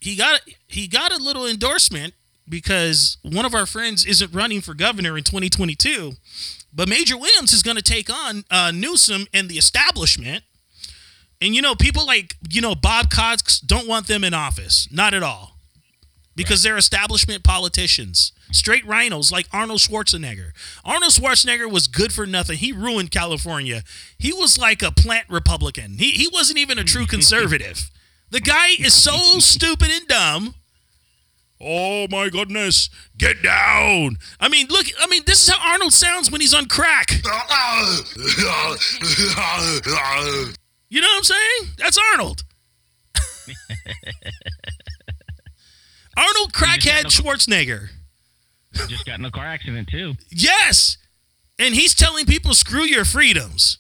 [0.01, 2.15] he got he got a little endorsement
[2.49, 6.13] because one of our friends isn't running for governor in 2022,
[6.73, 10.45] but Major Williams is going to take on uh, Newsom and the establishment.
[11.41, 15.15] And you know, people like you know Bob Cox don't want them in office, not
[15.15, 15.59] at all,
[16.37, 20.53] because they're establishment politicians, straight rhinos like Arnold Schwarzenegger.
[20.85, 22.59] Arnold Schwarzenegger was good for nothing.
[22.59, 23.83] He ruined California.
[24.19, 25.99] He was like a plant Republican.
[25.99, 27.91] He he wasn't even a true conservative.
[28.31, 30.55] The guy is so stupid and dumb.
[31.61, 34.19] Oh my goodness, get down.
[34.41, 37.11] I mean, look, I mean, this is how Arnold sounds when he's on crack.
[40.91, 41.71] You know what I'm saying?
[41.79, 42.45] That's Arnold.
[46.17, 47.89] Arnold crackhead Schwarzenegger.
[48.89, 50.15] Just got in a car accident too.
[50.31, 50.97] Yes.
[51.59, 53.79] And he's telling people screw your freedoms.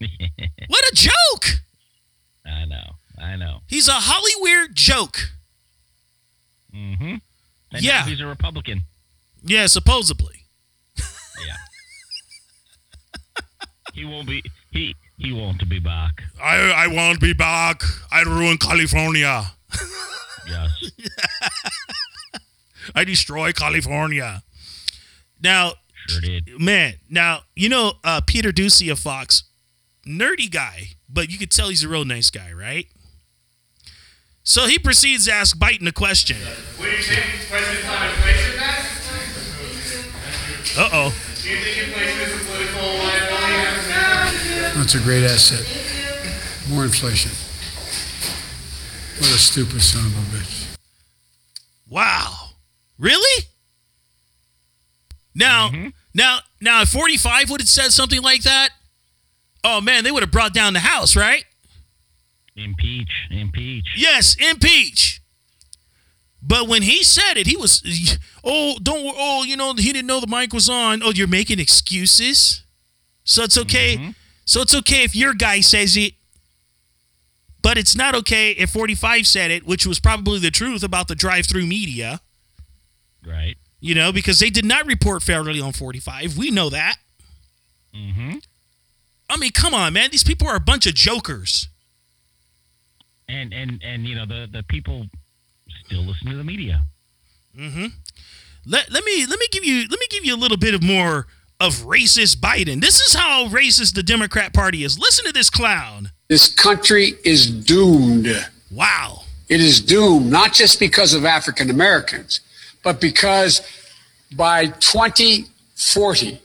[0.68, 1.60] What a joke.
[2.46, 3.60] I know, I know.
[3.66, 5.18] He's a Hollyweird joke.
[6.74, 7.16] Mm-hmm.
[7.72, 8.04] And Yeah.
[8.04, 8.82] he's a Republican.
[9.42, 10.44] Yeah, supposedly.
[11.46, 11.56] Yeah.
[13.94, 14.42] he won't be.
[14.70, 16.22] He he won't be back.
[16.42, 17.82] I I won't be back.
[18.12, 19.52] I ruin California.
[20.46, 20.70] Yes.
[22.94, 24.42] I destroy California.
[25.42, 25.72] Now,
[26.08, 26.48] Sure did.
[26.58, 29.44] man, now you know uh, Peter Doocy of Fox,
[30.06, 32.86] nerdy guy, but you could tell he's a real nice guy, right?
[34.42, 36.38] So he proceeds to ask Biden a question.
[36.38, 37.20] What do you think
[37.50, 38.84] President Clinton places that?
[40.78, 41.14] Uh oh.
[41.42, 44.78] Do you think he places as a political liability?
[44.78, 45.64] That's a great asset.
[46.70, 47.32] More inflation.
[49.18, 50.66] What a stupid son of a bitch.
[51.90, 52.37] Wow.
[52.98, 53.44] Really?
[55.34, 55.88] Now, mm-hmm.
[56.14, 58.70] now, now, if 45 would have said something like that,
[59.62, 61.44] oh man, they would have brought down the house, right?
[62.56, 63.28] Impeach.
[63.30, 63.86] Impeach.
[63.96, 65.22] Yes, impeach.
[66.42, 70.20] But when he said it, he was, oh, don't, oh, you know, he didn't know
[70.20, 71.02] the mic was on.
[71.02, 72.64] Oh, you're making excuses.
[73.24, 73.96] So it's okay.
[73.96, 74.10] Mm-hmm.
[74.44, 76.14] So it's okay if your guy says it,
[77.60, 81.14] but it's not okay if 45 said it, which was probably the truth about the
[81.14, 82.20] drive-through media.
[83.26, 83.56] Right.
[83.80, 86.36] You know, because they did not report fairly on 45.
[86.36, 86.96] We know that.
[87.94, 88.38] Mm-hmm.
[89.30, 90.10] I mean, come on, man.
[90.10, 91.68] These people are a bunch of jokers.
[93.28, 95.06] And and and you know the the people
[95.84, 96.84] still listen to the media.
[98.66, 100.82] Let, let me let me give you let me give you a little bit of
[100.82, 101.26] more
[101.60, 102.80] of racist Biden.
[102.80, 104.98] This is how racist the Democrat Party is.
[104.98, 106.12] Listen to this clown.
[106.28, 108.28] This country is doomed.
[108.70, 109.22] Wow.
[109.48, 112.40] It is doomed, not just because of African Americans,
[112.82, 113.62] but because
[114.36, 116.40] by 2040,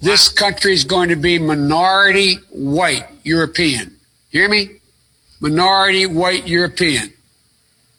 [0.00, 3.96] this country is going to be minority white European.
[4.30, 4.70] Hear me?
[5.40, 7.12] Minority white European.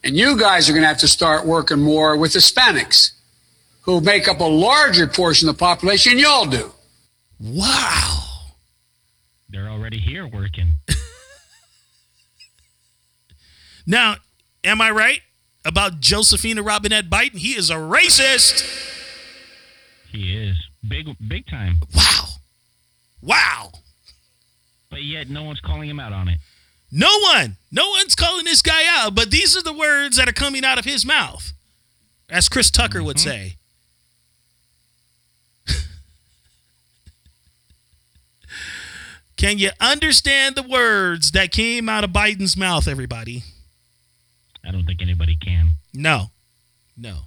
[0.03, 3.11] And you guys are going to have to start working more with Hispanics,
[3.81, 6.71] who make up a larger portion of the population than y'all do.
[7.39, 8.23] Wow.
[9.49, 10.71] They're already here working.
[13.85, 14.15] Now,
[14.63, 15.19] am I right
[15.65, 17.37] about Josephina Robinette Biden?
[17.37, 18.63] He is a racist.
[20.11, 21.79] He is big big time.
[21.95, 22.25] Wow.
[23.21, 23.71] Wow.
[24.89, 26.37] But yet no one's calling him out on it.
[26.95, 30.33] No one, no one's calling this guy out, but these are the words that are
[30.33, 31.51] coming out of his mouth,
[32.29, 33.29] as Chris Tucker would mm-hmm.
[33.29, 33.55] say.
[39.37, 43.41] Can you understand the words that came out of Biden's mouth, everybody?
[44.65, 45.71] I don't think anybody can.
[45.93, 46.27] No,
[46.97, 47.17] no.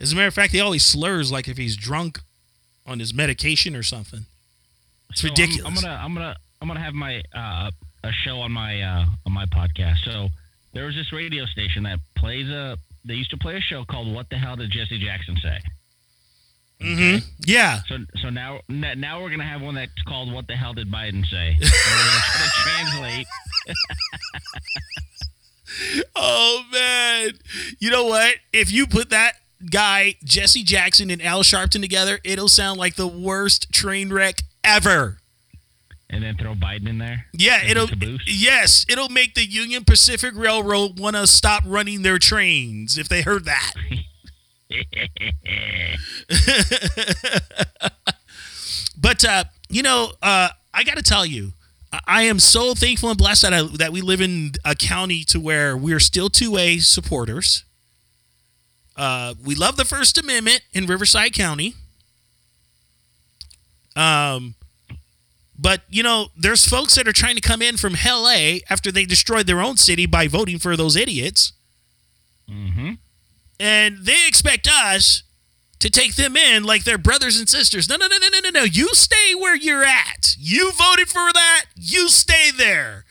[0.00, 2.20] As a matter of fact, he always slurs like if he's drunk
[2.86, 4.26] on his medication or something.
[5.10, 5.66] It's So I'm- ridiculous.
[5.66, 7.70] I'm, gonna I'm gonna I'm gonna have my uh,
[8.04, 9.98] a show on my uh, on my podcast.
[10.04, 10.28] So
[10.74, 12.76] there was this radio station that plays a.
[13.04, 15.58] They used to play a show called "What the Hell Did Jesse Jackson Say."
[16.80, 17.26] Mm-hmm.
[17.44, 17.80] Yeah.
[17.88, 21.24] So so now now we're gonna have one that's called "What the Hell Did Biden
[21.26, 23.26] Say?" We're gonna try to translate.
[26.16, 27.32] Oh man.
[27.78, 28.36] You know what?
[28.52, 29.34] If you put that
[29.70, 35.18] guy, Jesse Jackson and Al Sharpton together, it'll sound like the worst train wreck ever.
[36.10, 37.26] and then throw Biden in there.
[37.32, 37.88] Yeah, it'll
[38.26, 43.22] yes, it'll make the Union Pacific Railroad want to stop running their trains if they
[43.22, 43.72] heard that.
[49.00, 51.52] but uh, you know, uh, I got to tell you,
[52.06, 55.38] I- am so thankful and blessed that I, that we live in a county to
[55.40, 57.64] where we're still two A supporters.
[58.96, 61.74] Uh, we love the First Amendment in Riverside County.
[63.94, 64.54] Um,
[65.58, 68.90] but you know, there's folks that are trying to come in from Hell A after
[68.90, 71.52] they destroyed their own city by voting for those idiots,
[72.50, 72.92] Mm-hmm.
[73.60, 75.22] and they expect us
[75.78, 77.88] to take them in like they're brothers and sisters.
[77.88, 78.62] No, no, no, no, no, no, no.
[78.64, 80.36] You stay where you're at.
[80.38, 81.41] You voted for that.
[81.84, 83.04] You stay there.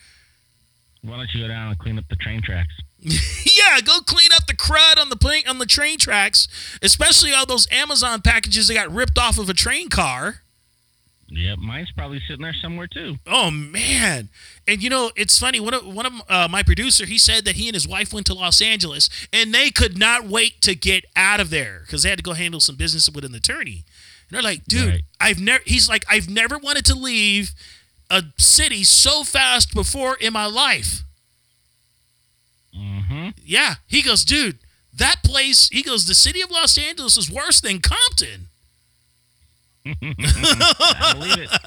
[1.02, 2.72] Why don't you go down and clean up the train tracks?
[2.98, 6.48] yeah, go clean up the crud on the plane on the train tracks,
[6.80, 10.36] especially all those Amazon packages that got ripped off of a train car.
[11.28, 13.16] Yep, mine's probably sitting there somewhere too.
[13.26, 14.28] Oh man!
[14.68, 15.60] And you know, it's funny.
[15.60, 18.26] One of one of uh, my producer, he said that he and his wife went
[18.26, 22.10] to Los Angeles, and they could not wait to get out of there because they
[22.10, 23.84] had to go handle some business with an attorney.
[24.28, 25.04] And they're like, "Dude, Right.
[25.20, 27.52] I've never." He's like, "I've never wanted to leave
[28.12, 31.02] a city so fast before in my life."
[32.76, 33.30] Mm-hmm.
[33.44, 34.58] Yeah, he goes, "Dude,
[34.94, 38.48] that place." He goes, "The city of Los Angeles is worse than Compton."
[39.86, 41.50] I believe it.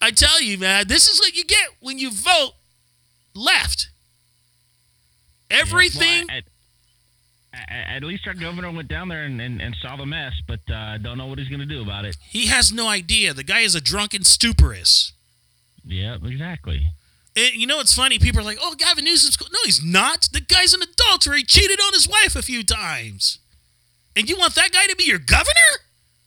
[0.00, 2.54] I tell you, man, this is what you get when you vote
[3.34, 3.90] left.
[5.50, 6.26] Everything.
[6.26, 6.51] Well, at, at,
[7.68, 10.98] at least our governor went down there and, and, and saw the mess, but uh,
[10.98, 12.16] don't know what he's going to do about it.
[12.28, 13.32] He has no idea.
[13.34, 15.12] The guy is a drunken stuporous.
[15.84, 16.88] Yep, exactly.
[17.36, 18.18] And you know what's funny?
[18.18, 20.28] People are like, "Oh, Gavin Newsom's cool." No, he's not.
[20.32, 21.36] The guy's an adulterer.
[21.36, 23.38] He cheated on his wife a few times.
[24.14, 25.70] And you want that guy to be your governor?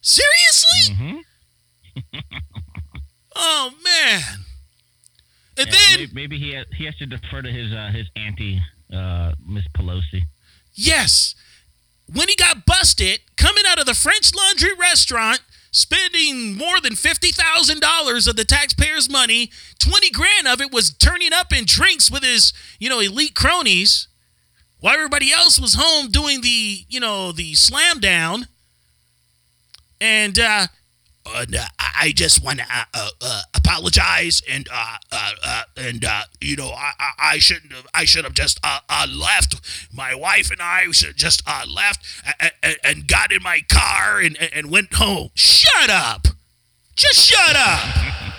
[0.02, 0.96] Seriously?
[0.96, 2.20] Mm-hmm.
[3.36, 4.22] Oh man.
[5.58, 8.08] And Yeah, then maybe, maybe he has, he has to defer to his uh, his
[8.16, 8.62] auntie,
[8.94, 10.22] uh, Miss Pelosi.
[10.76, 11.36] Yes.
[12.12, 18.28] When he got busted coming out of the French Laundry restaurant, spending more than $50,000
[18.28, 22.54] of the taxpayers' money, 20 grand of it was turning up in drinks with his,
[22.80, 24.08] you know, elite cronies,
[24.80, 28.48] while everybody else was home doing the, you know, the slam down.
[30.00, 30.68] And uh,
[31.26, 31.46] uh,
[31.80, 36.56] I just want to uh, uh, uh, apologize and uh, uh, uh, and uh, you
[36.56, 39.56] know I, I, I shouldn't have I should have just uh, uh, left.
[39.94, 42.06] My wife and I should just uh, left
[42.62, 45.30] and, and got in my car and, and went home.
[45.36, 46.28] Shut up!
[46.96, 48.14] Just shut up!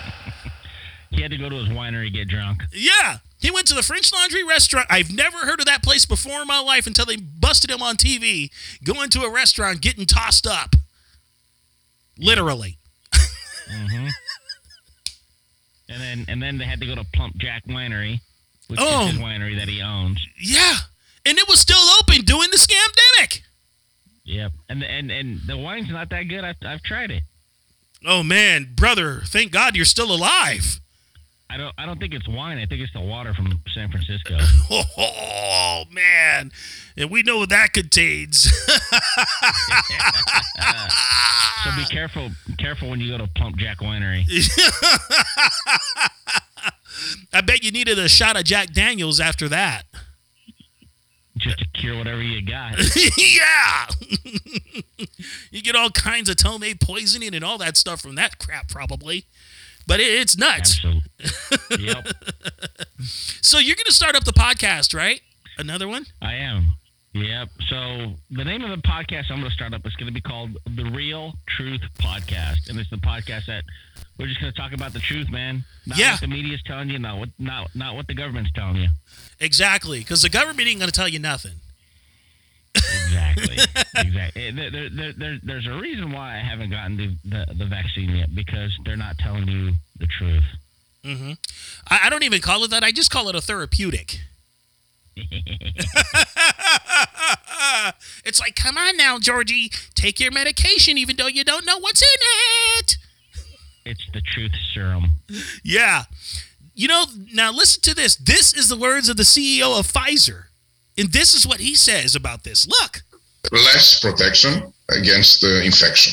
[1.11, 2.62] He had to go to his winery get drunk.
[2.72, 3.18] Yeah.
[3.40, 4.87] He went to the French Laundry restaurant.
[4.90, 7.96] I've never heard of that place before in my life until they busted him on
[7.96, 8.51] TV
[8.85, 10.75] going to a restaurant getting tossed up.
[12.18, 12.79] Literally.
[13.12, 14.09] Mm-hmm.
[15.88, 18.18] And then and then they had to go to Plump Jack Winery,
[18.66, 19.05] which Oh.
[19.07, 20.18] is his winery that he owns.
[20.37, 20.74] Yeah.
[21.24, 23.42] And it was still open during the scamdemic.
[24.24, 24.50] Yep.
[24.68, 26.42] And and and the wine's not that good.
[26.42, 27.22] I've I've tried it.
[28.05, 30.81] Oh man, brother, thank God you're still alive.
[31.48, 32.59] I don't I don't think it's wine.
[32.59, 34.37] I think it's the water from San Francisco.
[34.98, 36.50] Oh man.
[36.96, 38.42] And we know what that contains.
[41.64, 44.22] so be careful careful when you go to Plump Jack Winery.
[47.32, 49.85] I bet you needed a shot of Jack Daniels after that.
[51.37, 52.78] just to cure whatever you got.
[53.18, 53.87] yeah.
[55.50, 59.26] you get all kinds of tomato poisoning and all that stuff from that crap, probably.
[59.87, 60.81] But it, it's nuts.
[60.85, 61.03] Absolutely.
[61.87, 62.09] Yep,
[63.42, 65.20] So you're going to start up the podcast, right?
[65.59, 66.07] Another one?
[66.20, 66.72] I am.
[67.12, 67.49] Yep.
[67.68, 70.20] So the name of the podcast I'm going to start up is going to be
[70.20, 73.64] called The Real Truth Podcast, and it's the podcast that
[74.18, 75.64] we're just going to talk about the truth, man.
[75.87, 76.12] Not Yeah.
[76.12, 78.88] what the media's telling you, not what not not what the government's telling you.
[79.40, 80.01] Exactly.
[80.01, 81.53] Because the government ain't going to tell you nothing.
[83.37, 83.57] Exactly.
[83.96, 84.51] exactly.
[84.53, 88.11] There, there, there, there- there's a reason why I haven't gotten the, the, the vaccine
[88.11, 90.44] yet because they're not telling you the truth.
[91.04, 91.33] Mm-hmm.
[91.88, 92.83] I, I don't even call it that.
[92.83, 94.21] I just call it a therapeutic.
[98.25, 99.71] it's like, come on now, Georgie.
[99.94, 102.08] Take your medication even though you don't know what's in
[102.81, 102.96] it.
[103.85, 105.04] It's the truth serum.
[105.63, 106.04] Yeah.
[106.75, 108.17] You know, now listen to this.
[108.17, 110.46] This is the words of the CEO of Pfizer.
[110.98, 112.67] And this is what he says about this.
[112.67, 113.02] Look.
[113.53, 116.13] Less protection against infection.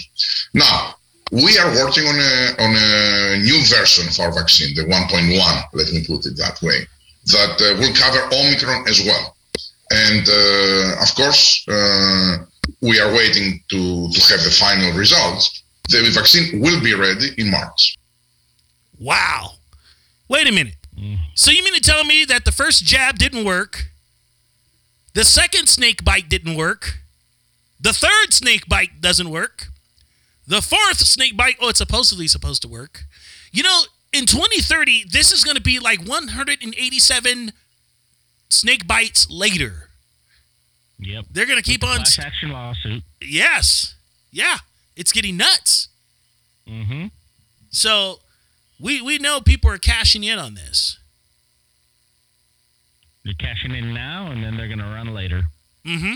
[0.53, 0.95] Now,
[1.31, 5.91] we are working on a, on a new version of our vaccine, the 1.1, let
[5.91, 6.85] me put it that way,
[7.25, 9.35] that uh, will cover Omicron as well.
[9.89, 12.45] And uh, of course, uh,
[12.81, 15.63] we are waiting to, to have the final results.
[15.89, 17.97] the vaccine will be ready in March.
[18.99, 19.51] Wow.
[20.29, 20.75] Wait a minute.
[21.35, 23.87] So you mean to tell me that the first jab didn't work?
[25.13, 26.99] The second snake bite didn't work?
[27.83, 29.67] The third snake bite doesn't work?
[30.47, 33.03] The fourth snake bite, oh, it's supposedly supposed to work.
[33.51, 33.81] You know,
[34.13, 37.51] in 2030, this is going to be like 187
[38.49, 39.89] snake bites later.
[40.99, 41.25] Yep.
[41.29, 41.97] They're going to keep on.
[41.97, 43.03] Class action lawsuit.
[43.21, 43.95] Yes.
[44.31, 44.59] Yeah.
[44.95, 45.89] It's getting nuts.
[46.65, 47.07] Mm-hmm.
[47.69, 48.19] So
[48.79, 50.99] we we know people are cashing in on this.
[53.25, 55.43] They're cashing in now, and then they're going to run later.
[55.85, 56.13] Mm-hmm.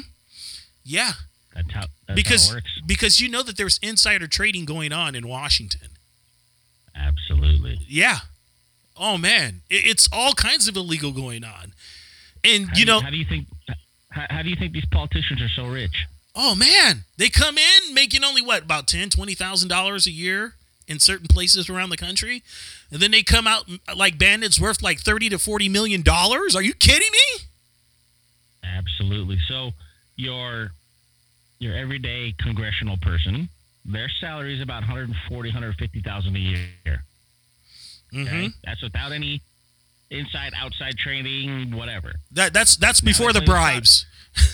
[0.85, 1.11] Yeah.
[1.57, 1.85] That's how.
[2.07, 2.81] That's because how works.
[2.85, 5.89] because you know that there's insider trading going on in Washington.
[6.95, 7.79] Absolutely.
[7.87, 8.19] Yeah.
[8.95, 11.73] Oh man, it, it's all kinds of illegal going on,
[12.43, 13.47] and How you do know, how do you think?
[14.09, 16.05] How, how do you think these politicians are so rich?
[16.39, 20.53] oh man, they come in making only what about ten, twenty thousand dollars a year
[20.87, 22.43] in certain places around the country,
[22.91, 26.55] and then they come out like bandits worth like thirty to forty million dollars.
[26.55, 27.45] Are you kidding me?
[28.63, 29.37] Absolutely.
[29.47, 29.71] So
[30.15, 30.71] your
[31.59, 33.49] your everyday congressional person,
[33.85, 36.67] their salary is about 140, 150,000 a year.
[38.13, 38.21] Mm-hmm.
[38.21, 38.49] Okay?
[38.63, 39.41] That's without any
[40.09, 42.13] inside outside training, whatever.
[42.31, 44.05] That that's that's before the bribes.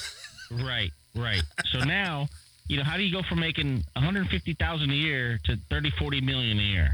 [0.51, 1.41] Right, right.
[1.71, 2.27] So now,
[2.67, 6.59] you know, how do you go from making 150,000 a year to 30, 40 million
[6.59, 6.89] a year?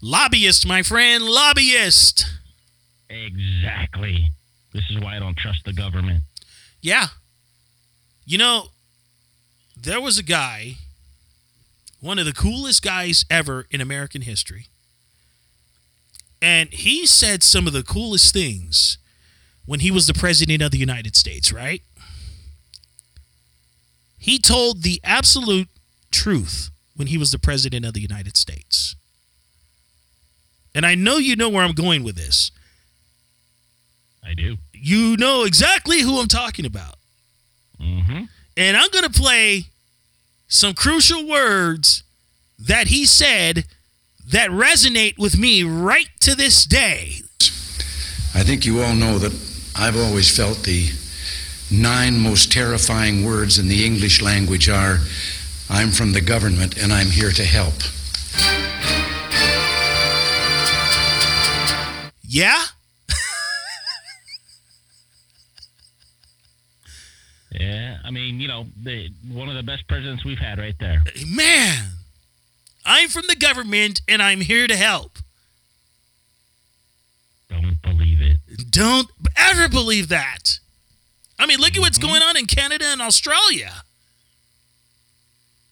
[0.00, 2.24] Lobbyist, my friend, lobbyist.
[3.10, 4.28] Exactly.
[4.72, 6.22] This is why I don't trust the government.
[6.80, 7.08] Yeah.
[8.24, 8.68] You know,
[9.82, 10.76] there was a guy,
[12.00, 14.66] one of the coolest guys ever in American history.
[16.40, 18.98] And he said some of the coolest things
[19.66, 21.82] when he was the president of the United States, right?
[24.18, 25.68] He told the absolute
[26.10, 28.96] truth when he was the president of the United States.
[30.74, 32.50] And I know you know where I'm going with this.
[34.24, 34.58] I do.
[34.72, 36.96] You know exactly who I'm talking about.
[37.80, 38.24] Mm-hmm.
[38.58, 39.66] And I'm going to play
[40.48, 42.02] some crucial words
[42.58, 43.66] that he said
[44.32, 47.20] that resonate with me right to this day.
[48.34, 49.32] I think you all know that
[49.76, 50.88] I've always felt the
[51.70, 54.98] nine most terrifying words in the English language are
[55.70, 57.74] I'm from the government and I'm here to help.
[62.26, 62.64] Yeah?
[67.50, 71.02] Yeah, I mean, you know, the, one of the best presidents we've had right there.
[71.26, 71.92] Man,
[72.84, 75.18] I'm from the government and I'm here to help.
[77.48, 78.70] Don't believe it.
[78.70, 80.58] Don't ever believe that.
[81.38, 82.08] I mean, look at what's mm-hmm.
[82.08, 83.72] going on in Canada and Australia.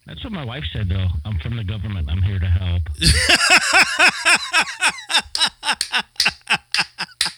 [0.07, 1.09] That's what my wife said, though.
[1.25, 2.09] I'm from the government.
[2.09, 2.83] I'm here to help.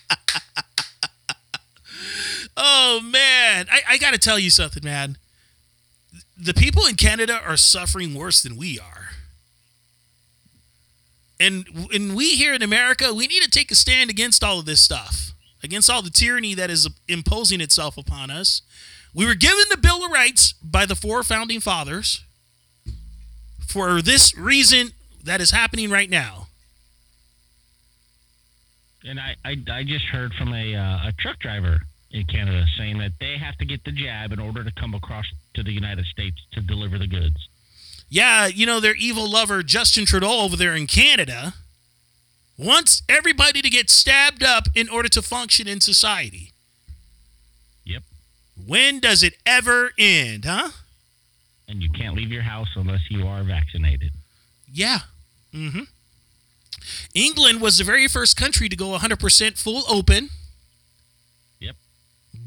[2.60, 5.16] Oh man, I, I got to tell you something, man.
[6.36, 9.10] The people in Canada are suffering worse than we are,
[11.38, 14.64] and and we here in America, we need to take a stand against all of
[14.64, 18.62] this stuff, against all the tyranny that is imposing itself upon us.
[19.14, 22.24] We were given the Bill of Rights by the four founding fathers
[23.68, 24.90] for this reason
[25.22, 26.48] that is happening right now.
[29.04, 32.98] And I, I, I just heard from a, uh, a truck driver in Canada saying
[32.98, 36.06] that they have to get the jab in order to come across to the United
[36.06, 37.48] States to deliver the goods.
[38.08, 41.54] Yeah, you know, their evil lover, Justin Trudeau, over there in Canada,
[42.56, 46.52] wants everybody to get stabbed up in order to function in society.
[47.84, 48.02] Yep.
[48.66, 50.70] When does it ever end, huh?
[51.68, 54.12] And you can't leave your house unless you are vaccinated.
[54.72, 55.00] Yeah.
[55.52, 55.82] Mm-hmm.
[57.14, 60.30] England was the very first country to go 100% full open.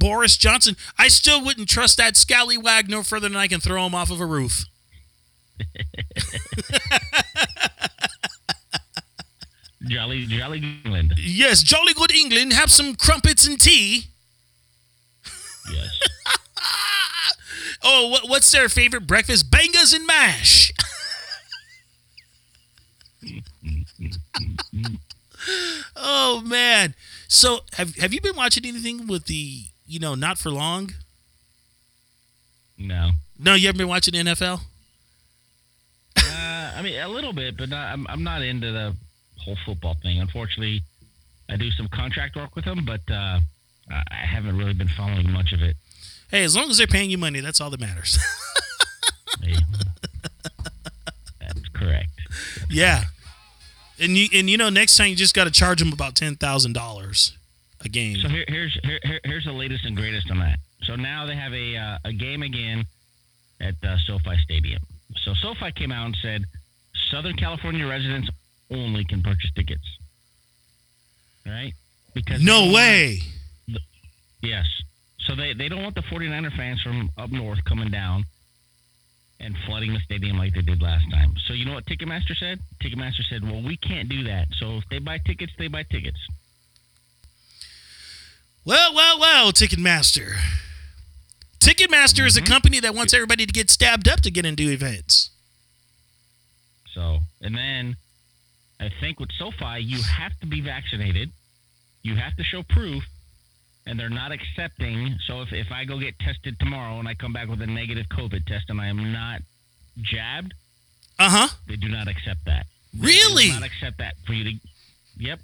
[0.01, 3.93] Boris Johnson, I still wouldn't trust that scallywag no further than I can throw him
[3.93, 4.65] off of a roof.
[9.87, 11.13] Jolly, jolly England.
[11.17, 12.53] Yes, jolly good England.
[12.53, 14.07] Have some crumpets and tea.
[15.71, 15.89] Yes.
[17.83, 19.49] Oh, what, what's their favorite breakfast?
[19.49, 20.71] Bangers and mash.
[25.95, 26.93] oh man.
[27.27, 30.93] So have have you been watching anything with the you know not for long?
[32.77, 33.11] No.
[33.39, 34.61] No, you haven't been watching the NFL.
[36.17, 38.95] Uh, I mean, a little bit, but not, I'm, I'm not into the
[39.37, 40.19] whole football thing.
[40.19, 40.81] Unfortunately,
[41.49, 43.39] I do some contract work with them, but uh,
[43.89, 45.75] I haven't really been following much of it.
[46.29, 48.17] Hey, as long as they're paying you money, that's all that matters.
[49.41, 49.55] Hey.
[52.71, 53.03] Yeah.
[53.99, 56.35] And you and you know next time you just got to charge them about ten
[56.35, 57.37] thousand dollars
[57.83, 58.17] a game.
[58.17, 60.59] So here, here's here, here- here's the latest and greatest on that.
[60.83, 62.85] So now they have a uh, a game again
[63.59, 64.81] at uh, SoFi Stadium.
[65.23, 66.45] So SoFi came out and said
[67.11, 68.29] Southern California residents
[68.71, 69.83] only can purchase tickets.
[71.45, 71.73] Right?
[72.13, 73.19] Because no way.
[73.67, 73.81] want-
[74.41, 74.65] yes.
[75.19, 78.25] So they, they don't want the 49er fans from up north coming down
[79.39, 81.33] and flooding the stadium like they did last time.
[81.47, 82.59] So you know what Ticketmaster said?
[82.81, 84.47] Ticketmaster said, "Well, we can't do that.
[84.59, 86.17] So if they buy tickets, they buy tickets."
[88.63, 90.35] Well, well, well, Ticketmaster.
[91.59, 92.51] Ticketmaster is a Mm-hmm.
[92.51, 95.29] company that wants everybody to get stabbed up to get into events.
[96.93, 97.95] So, and then
[98.79, 101.31] I think with SoFi, you have to be vaccinated.
[102.03, 103.03] You have to show proof,
[103.85, 105.17] and they're not accepting.
[105.25, 108.07] So, if, if I go get tested tomorrow and I come back with a negative
[108.09, 109.41] COVID test and I am not
[110.01, 110.53] jabbed,
[111.19, 111.47] Uh huh.
[111.67, 112.65] they do not accept that.
[112.93, 113.45] They Really?
[113.45, 114.59] do not accept that for you to.
[115.17, 115.39] Yep.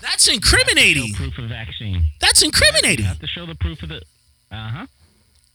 [0.00, 1.14] That's incriminating.
[1.14, 2.04] proof of vaccine.
[2.20, 3.04] That's incriminating.
[3.04, 4.02] You have to show the proof of the.
[4.50, 4.86] Uh huh.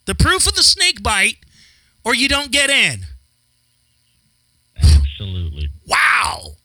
[0.05, 1.37] The proof of the snake bite,
[2.03, 3.05] or you don't get in.
[4.77, 5.69] Absolutely.
[5.87, 6.55] Wow.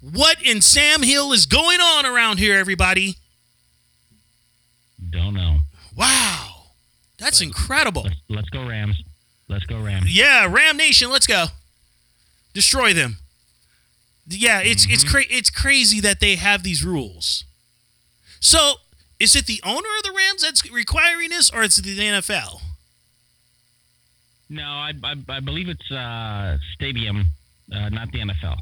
[0.00, 3.16] What in Sam Hill is going on around here, everybody?
[5.10, 5.58] Don't know.
[5.96, 6.64] Wow.
[7.18, 8.02] That's incredible.
[8.02, 9.02] Let's, let's go Rams.
[9.48, 10.14] Let's go Rams.
[10.14, 11.46] Yeah, Ram Nation, let's go.
[12.52, 13.18] Destroy them.
[14.28, 15.10] Yeah, it's it's Mm-hmm.
[15.10, 17.44] cra- it's crazy that they have these rules.
[18.40, 18.74] So,
[19.18, 22.60] is it the owner of the Rams that's requiring this, or is it the NFL?
[24.48, 27.26] No, I, I, I believe it's uh, stadium,
[27.72, 28.58] uh, not the NFL.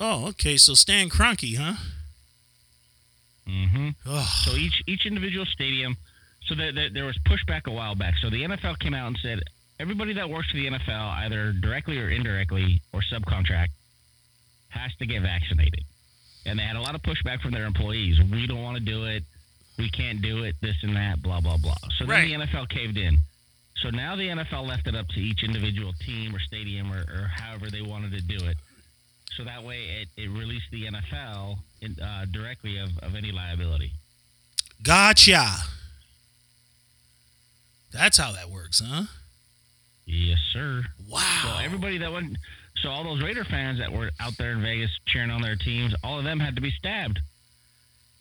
[0.00, 0.56] Oh, okay.
[0.56, 1.74] So Stan Kroenke, huh?
[3.48, 5.96] Mm hmm Oh, So each each individual stadium.
[6.46, 8.14] So there, there was pushback a while back.
[8.20, 9.40] So the NFL came out and said
[9.80, 13.68] everybody that works for the NFL, either directly or indirectly or subcontract,
[14.72, 15.84] has to get vaccinated.
[16.44, 18.20] And they had a lot of pushback from their employees.
[18.30, 19.22] We don't want to do it.
[19.78, 20.56] We can't do it.
[20.60, 21.22] This and that.
[21.22, 21.76] Blah blah blah.
[21.98, 23.18] So then the NFL caved in.
[23.76, 27.30] So now the NFL left it up to each individual team or stadium or, or
[27.34, 28.56] however they wanted to do it.
[29.36, 33.92] So that way it, it released the NFL in, uh, directly of, of any liability.
[34.82, 35.46] gotcha.
[37.92, 39.04] That's how that works, huh?
[40.06, 40.82] Yes, sir.
[41.08, 41.20] Wow.
[41.42, 42.36] So everybody that went,
[42.82, 45.94] so all those Raider fans that were out there in Vegas cheering on their teams,
[46.02, 47.20] all of them had to be stabbed.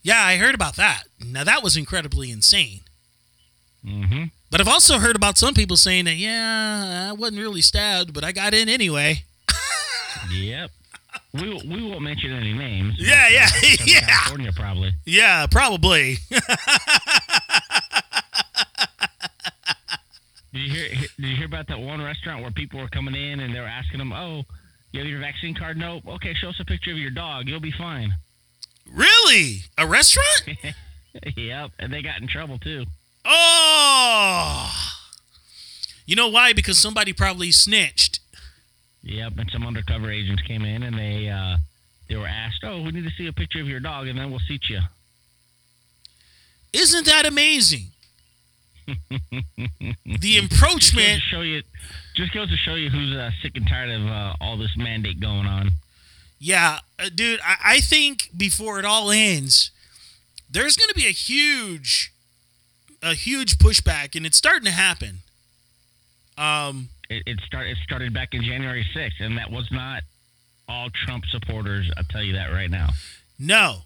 [0.03, 1.03] Yeah, I heard about that.
[1.25, 2.81] Now that was incredibly insane.
[3.85, 4.25] Mm-hmm.
[4.49, 8.23] But I've also heard about some people saying that, yeah, I wasn't really stabbed, but
[8.23, 9.23] I got in anyway.
[10.31, 10.69] Yep.
[11.33, 12.95] We won't- we won't mention any names.
[12.99, 13.99] Yeah, yeah, Southern yeah.
[14.01, 14.91] California probably.
[15.05, 16.17] Yeah, probably.
[20.53, 20.89] Did you hear?
[20.89, 23.65] Did you hear about that one restaurant where people were coming in and they were
[23.65, 24.43] asking them, "Oh,
[24.91, 25.77] you have your vaccine card?
[25.77, 26.03] Nope.
[26.07, 27.47] Okay, show us a picture of your dog.
[27.47, 28.13] You'll be fine."
[28.85, 29.63] really?
[29.77, 30.43] A restaurant?
[31.35, 31.71] yep.
[31.79, 32.85] And they got in trouble too.
[33.25, 34.71] Oh.
[36.05, 36.53] You know why?
[36.53, 38.19] Because somebody probably snitched.
[39.03, 41.57] Yep, and some undercover agents came in and they uh,
[42.07, 44.29] they were asked, "Oh, we need to see a picture of your dog, and then
[44.29, 44.79] we'll seat you."
[46.73, 47.87] Isn't that amazing?
[48.87, 48.95] The
[50.05, 51.21] Just goes encroachment.
[51.21, 51.61] show you,
[52.15, 55.19] just goes to show you who's uh, sick and tired of uh, all this mandate
[55.19, 55.71] going on.
[56.39, 59.71] Yeah, uh, dude, I, I think before it all ends,
[60.49, 62.11] there's going to be a huge,
[63.03, 65.19] a huge pushback, and it's starting to happen.
[66.37, 70.03] Um, It, it start it started back in January sixth, and that was not
[70.67, 71.91] all Trump supporters.
[71.97, 72.89] I'll tell you that right now.
[73.37, 73.83] no,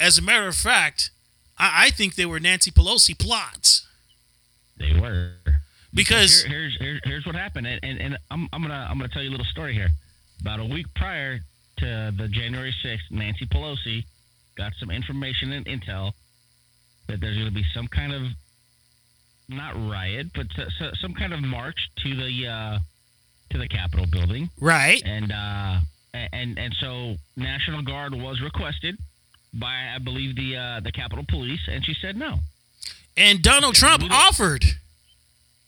[0.00, 1.10] as a matter of fact,
[1.58, 3.86] I, I think they were Nancy Pelosi plots
[4.78, 5.32] They were
[5.94, 9.08] because Here- here's here's here's what happened, and, and, and I'm, I'm gonna I'm gonna
[9.12, 9.90] tell you a little story here.
[10.40, 11.38] About a week prior
[11.78, 14.04] to the January 6th, Nancy Pelosi
[14.56, 16.12] got some information and intel
[17.08, 18.22] that there's going to be some kind of
[19.48, 22.78] not riot, but s- s- some kind of march to the uh,
[23.50, 25.78] to the Capitol building, right, and uh,
[26.14, 28.96] and and so National Guard was requested
[29.54, 32.38] by I believe the uh, the Capitol Police, and she said no.
[33.16, 34.64] And Donald Trump offered.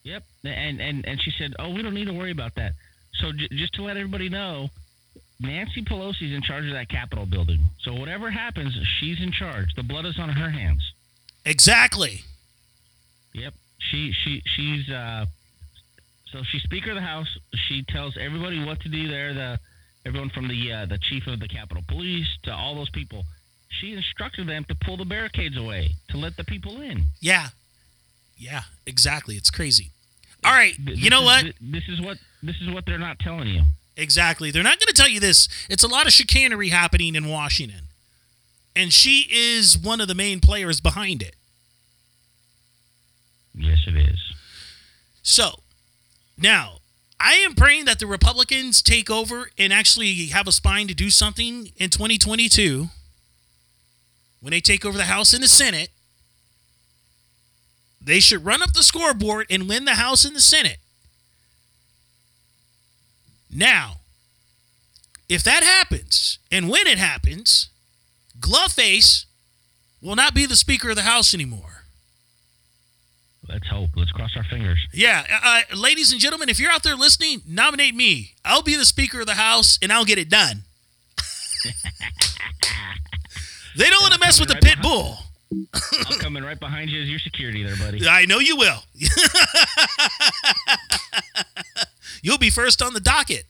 [0.05, 2.73] Yep, and and and she said, "Oh, we don't need to worry about that."
[3.15, 4.69] So j- just to let everybody know,
[5.41, 7.61] Nancy Pelosi's in charge of that Capitol building.
[7.81, 9.75] So whatever happens, she's in charge.
[9.75, 10.83] The blood is on her hands.
[11.45, 12.23] Exactly.
[13.33, 15.27] Yep, she she she's uh,
[16.31, 17.29] so she's Speaker of the House.
[17.69, 19.33] She tells everybody what to do there.
[19.35, 19.59] The
[20.05, 23.25] everyone from the uh, the chief of the Capitol Police to all those people.
[23.81, 27.05] She instructed them to pull the barricades away to let the people in.
[27.21, 27.49] Yeah.
[28.37, 29.37] Yeah, exactly.
[29.37, 29.91] It's crazy.
[30.45, 31.45] All right, th- you know this what?
[31.47, 33.63] is- This is what this is what they're not telling you.
[33.97, 34.51] Exactly.
[34.51, 35.49] They're not going to tell you this.
[35.71, 37.85] It's a lot of chicanery happening in Washington.
[38.77, 41.37] And she is one of the main players behind it.
[43.55, 44.19] Yes, it is.
[45.23, 45.61] So,
[46.37, 46.79] now,
[47.21, 51.09] I am praying that the Republicans take over and actually have a spine to do
[51.09, 52.89] something in 2022
[54.45, 55.89] when they take over the House and the Senate.
[57.99, 60.77] They should run up the scoreboard and win the House and the Senate.
[63.51, 64.01] Now,
[65.31, 67.71] if that happens, and when it happens,
[68.39, 69.25] Glovface
[70.03, 71.85] will not be the Speaker of the House anymore.
[73.49, 73.91] Let's hope.
[73.97, 74.79] Let's cross our fingers.
[74.93, 78.35] Yeah, uh, uh, ladies and gentlemen, if you're out there listening, nominate me.
[78.45, 80.65] I'll be the Speaker of the House, and I'll get it done.
[83.77, 85.17] they don't want to mess with the pit bull.
[85.53, 88.07] I'm coming right behind you as your security there, buddy.
[88.09, 88.79] I know you will.
[92.23, 93.45] You'll be first on the docket.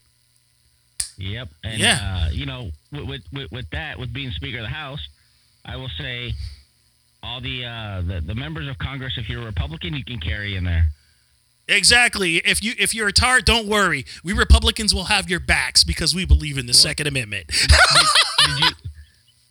[1.17, 1.49] Yep.
[1.63, 2.27] And Yeah.
[2.27, 5.07] uh, you know, with, with with that, with being Speaker of the House,
[5.65, 6.33] I will say
[7.23, 10.57] all the uh the, the members of Congress, if you're a Republican, you can carry
[10.57, 10.87] in there.
[11.69, 12.37] Exactly.
[12.39, 14.05] If you if you're a tart, don't worry.
[14.25, 17.47] We Republicans will have your backs because we believe in the Second Amendment.
[17.49, 18.71] Did you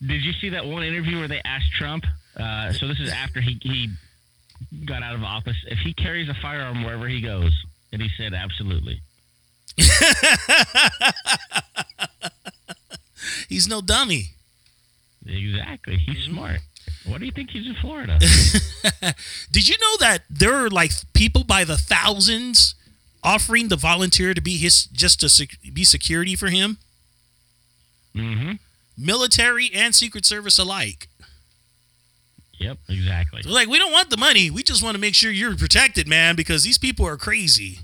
[0.06, 2.06] did you see that one interview where they asked Trump?
[2.38, 3.90] Uh, so this is after he he
[4.86, 5.58] got out of office.
[5.68, 7.54] If he carries a firearm wherever he goes,
[7.92, 9.02] and he said absolutely.
[13.50, 14.32] He's no dummy.
[15.26, 15.98] Exactly.
[15.98, 16.34] He's Mm-hmm.
[16.34, 16.60] smart.
[17.06, 18.18] What do you think he's in Florida?
[19.52, 22.76] Did you know that there are like people by the thousands
[23.24, 26.78] offering to volunteer to be his just to sec- be security for him?
[28.16, 28.54] mm-hmm.
[28.98, 31.08] Military and Secret Service alike.
[32.60, 32.78] Yep.
[32.88, 33.42] Exactly.
[33.44, 34.50] They're like, we don't want the money.
[34.50, 37.80] We just want to make sure you're protected, man, because these people are crazy.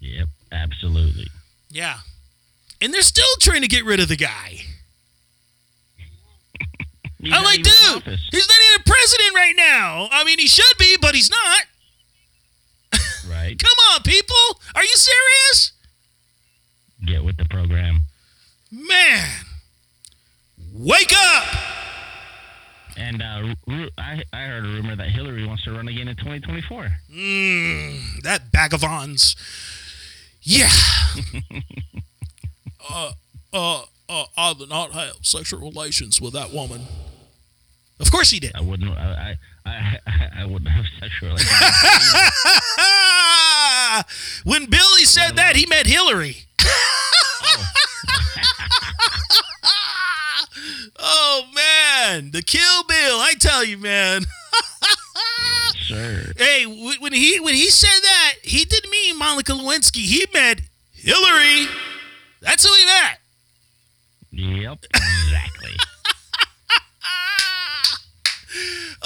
[0.00, 0.28] Yep.
[0.52, 1.26] Absolutely.
[1.70, 1.98] Yeah.
[2.80, 4.60] And they're still trying to get rid of the guy.
[7.32, 8.28] I'm like, dude, office.
[8.30, 10.08] he's not even president right now.
[10.12, 11.64] I mean, he should be, but he's not.
[13.28, 13.58] Right.
[13.62, 14.60] Come on, people.
[14.74, 15.72] Are you serious?
[17.04, 18.02] Get with the program.
[18.70, 19.28] Man.
[20.72, 21.44] Wake up.
[22.96, 26.16] And uh, ru- I, I heard a rumor that Hillary wants to run again in
[26.16, 26.88] 2024.
[27.14, 29.36] Mm, that bag of ons.
[30.42, 30.70] Yeah.
[32.90, 33.12] uh,
[33.52, 36.82] uh, uh, I did not have sexual relations with that woman.
[38.00, 38.52] Of course he did.
[38.54, 38.90] I wouldn't.
[38.90, 41.50] I I, I, I wouldn't have sexual relations.
[44.44, 46.45] when Billy said that, he meant Hillary.
[52.36, 53.18] The Kill Bill!
[53.18, 54.22] I tell you, man.
[55.86, 56.32] Sir.
[56.36, 60.02] Hey, when he when he said that, he didn't mean Monica Lewinsky.
[60.02, 60.60] He meant
[60.92, 61.66] Hillary.
[62.42, 63.18] That's who he meant.
[64.62, 64.84] Yep.
[64.94, 65.70] Exactly.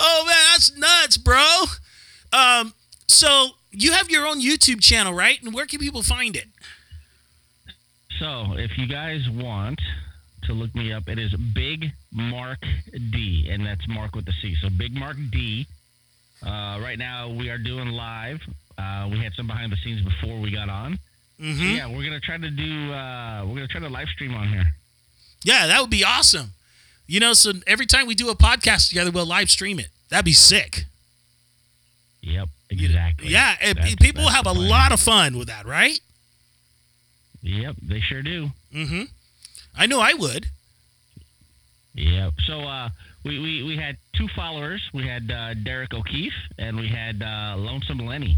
[0.02, 1.44] Oh man, that's nuts, bro.
[2.32, 2.72] Um,
[3.08, 5.42] so you have your own YouTube channel, right?
[5.42, 6.46] And where can people find it?
[8.18, 9.80] so if you guys want
[10.42, 12.58] to look me up, it is Big Marc
[12.92, 14.54] D, and that's Marc with the C.
[14.60, 15.66] So Big Marc D.
[16.42, 18.40] Uh, right now we are doing live.
[18.78, 20.98] Uh, we had some behind the scenes before we got on.
[21.40, 21.76] Mm-hmm.
[21.76, 22.92] Yeah, we're gonna try to do.
[22.92, 24.66] Uh, we're gonna try to live stream on here.
[25.44, 26.52] Yeah, that would be awesome.
[27.06, 29.88] You know, so every time we do a podcast together, we'll live stream it.
[30.10, 30.84] That'd be sick.
[32.22, 32.48] Yep.
[32.70, 33.28] Exactly.
[33.28, 34.68] Yeah, That's- people that's have a plan.
[34.68, 35.98] lot of fun with that, right?
[37.42, 37.76] Yep.
[37.82, 38.50] They sure do.
[38.74, 39.02] Mm-hmm.
[39.80, 40.46] I know I would.
[41.94, 42.34] Yep.
[42.46, 42.90] So uh,
[43.24, 44.82] we, we, we had two followers.
[44.92, 48.36] We had uh, Derek O'Keefe and we had uh, Lonesome Lenny.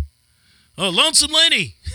[0.79, 1.75] Oh, Lonesome Lenny.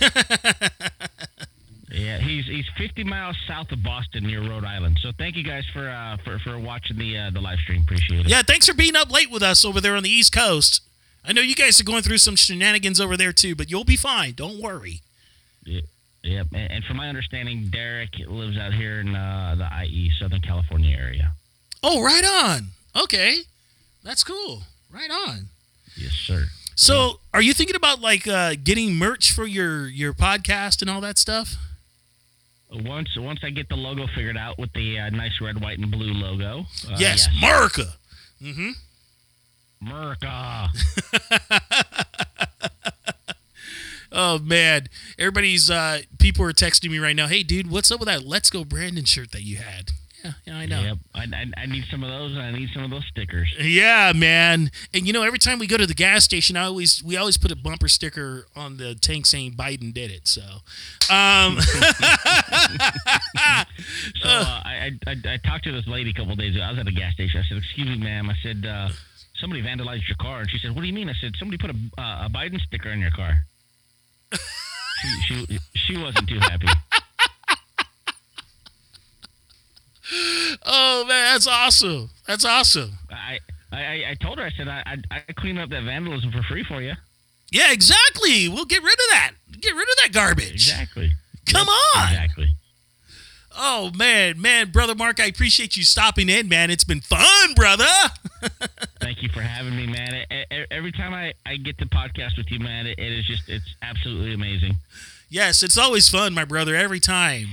[1.90, 4.98] Yeah, he's he's 50 miles south of Boston near Rhode Island.
[5.00, 7.80] So thank you guys for uh, for for watching the uh, the live stream.
[7.80, 8.28] Appreciate it.
[8.28, 10.82] Yeah, thanks for being up late with us over there on the East Coast.
[11.24, 13.96] I know you guys are going through some shenanigans over there too, but you'll be
[13.96, 14.34] fine.
[14.34, 15.00] Don't worry.
[15.64, 15.84] Yep.
[16.22, 16.48] Yep.
[16.52, 20.96] And, and from my understanding, Derek lives out here in uh, the IE Southern California
[20.96, 21.32] area.
[21.82, 22.68] Oh, right on.
[23.00, 23.38] Okay,
[24.02, 24.62] that's cool.
[24.92, 25.48] Right on.
[25.96, 26.46] Yes, sir.
[26.74, 31.00] So, are you thinking about like uh, getting merch for your your podcast and all
[31.00, 31.56] that stuff?
[32.70, 35.90] Once once I get the logo figured out with the uh, nice red, white, and
[35.90, 36.66] blue logo.
[36.88, 37.94] Uh, yes, America.
[38.42, 38.70] Mm-hmm.
[39.86, 40.68] America.
[44.10, 44.88] Oh man,
[45.18, 47.26] everybody's uh people are texting me right now.
[47.26, 49.90] Hey, dude, what's up with that Let's Go Brandon shirt that you had?
[50.24, 50.82] Yeah, yeah, I know.
[50.82, 50.98] Yep.
[51.14, 53.54] I, I, I need some of those, and I need some of those stickers.
[53.60, 54.72] Yeah, man.
[54.92, 57.38] And you know, every time we go to the gas station, I always we always
[57.38, 60.26] put a bumper sticker on the tank saying Biden did it.
[60.26, 60.42] So,
[61.10, 61.58] um,
[64.22, 66.64] So uh, I, I, I I talked to this lady a couple of days ago.
[66.64, 67.40] I was at a gas station.
[67.40, 68.88] I said, "Excuse me, ma'am." I said, uh,
[69.40, 71.70] "Somebody vandalized your car," and she said, "What do you mean?" I said, "Somebody put
[71.70, 73.44] a uh, a Biden sticker on your car."
[74.32, 76.68] She, she she wasn't too happy.
[80.64, 82.10] oh man, that's awesome.
[82.26, 82.92] That's awesome.
[83.10, 83.38] I,
[83.72, 84.44] I I told her.
[84.44, 86.94] I said, "I I I clean up that vandalism for free for you."
[87.50, 88.48] Yeah, exactly.
[88.48, 89.32] We'll get rid of that.
[89.60, 90.68] Get rid of that garbage.
[90.70, 91.10] Exactly.
[91.46, 92.12] Come on.
[92.12, 92.48] Exactly.
[93.60, 96.70] Oh man, man, brother Marc, I appreciate you stopping in, man.
[96.70, 97.84] It's been fun, brother.
[99.00, 100.24] Thank you for having me, man.
[100.70, 103.74] Every time I, I get to podcast with you, man, it, it is just it's
[103.82, 104.76] absolutely amazing.
[105.28, 107.48] Yes, it's always fun, my brother, every time.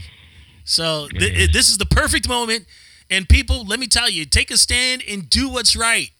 [0.64, 1.50] So th- is.
[1.52, 2.66] this is the perfect moment.
[3.10, 6.12] And people, let me tell you, take a stand and do what's right.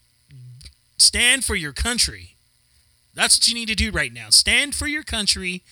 [0.98, 2.36] Stand for your country.
[3.14, 4.30] That's what you need to do right now.
[4.30, 5.64] Stand for your country.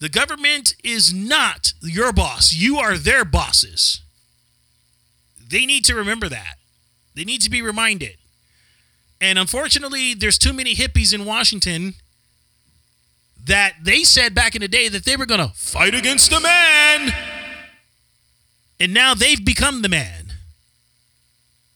[0.00, 2.54] The government is not your boss.
[2.54, 4.00] You are their bosses.
[5.46, 6.56] They need to remember that.
[7.14, 8.16] They need to be reminded.
[9.20, 11.94] And unfortunately, there's too many hippies in Washington
[13.44, 16.40] that they said back in the day that they were going to fight against the
[16.40, 17.12] man.
[18.78, 20.32] And now they've become the man.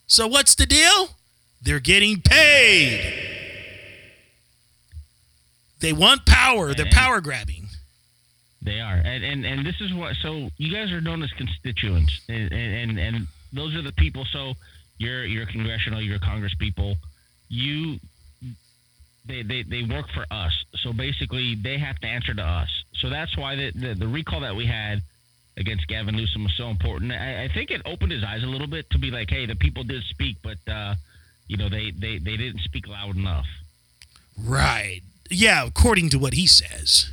[0.07, 1.09] So what's the deal?
[1.61, 3.21] They're getting paid.
[5.79, 6.73] They want power.
[6.73, 7.64] They're power grabbing.
[8.65, 10.15] They are, and and, and this is what.
[10.15, 14.25] So you guys are known as constituents, and, and and those are the people.
[14.25, 14.55] So
[14.97, 16.95] you're you're congressional, you're Congress people.
[17.47, 17.99] You,
[19.27, 20.65] they they they work for us.
[20.77, 22.69] So basically, they have to answer to us.
[22.95, 25.03] So that's why the the, the recall that we had
[25.57, 27.11] against Gavin Newsom was so important.
[27.11, 29.55] I, I think it opened his eyes a little bit to be like, hey, the
[29.55, 30.95] people did speak, but uh,
[31.47, 33.45] you know they they they didn't speak loud enough.
[34.41, 35.01] Right.
[35.29, 37.11] Yeah, according to what he says.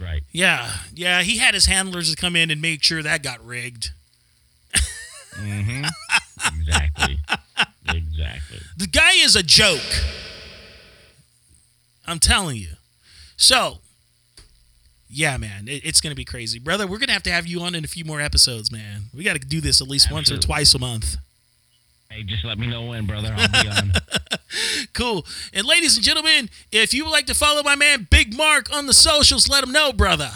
[0.00, 0.22] Right.
[0.32, 0.70] Yeah.
[0.94, 3.90] Yeah, he had his handlers to come in and make sure that got rigged.
[5.38, 5.84] Mm-hmm.
[6.60, 7.18] exactly.
[7.88, 8.58] Exactly.
[8.76, 9.80] The guy is a joke.
[12.06, 12.70] I'm telling you.
[13.36, 13.78] So,
[15.08, 16.58] yeah, man, it- it's going to be crazy.
[16.58, 19.02] Brother, we're going to have to have you on in a few more episodes, man.
[19.14, 21.16] We got to do this at least once or twice a month.
[22.10, 23.34] Hey, just let me know when, brother.
[23.36, 23.92] I'll be on.
[24.94, 25.24] Cool.
[25.54, 28.86] And ladies and gentlemen, if you would like to follow my man Big Marc on
[28.86, 30.28] the socials, let him know, brother.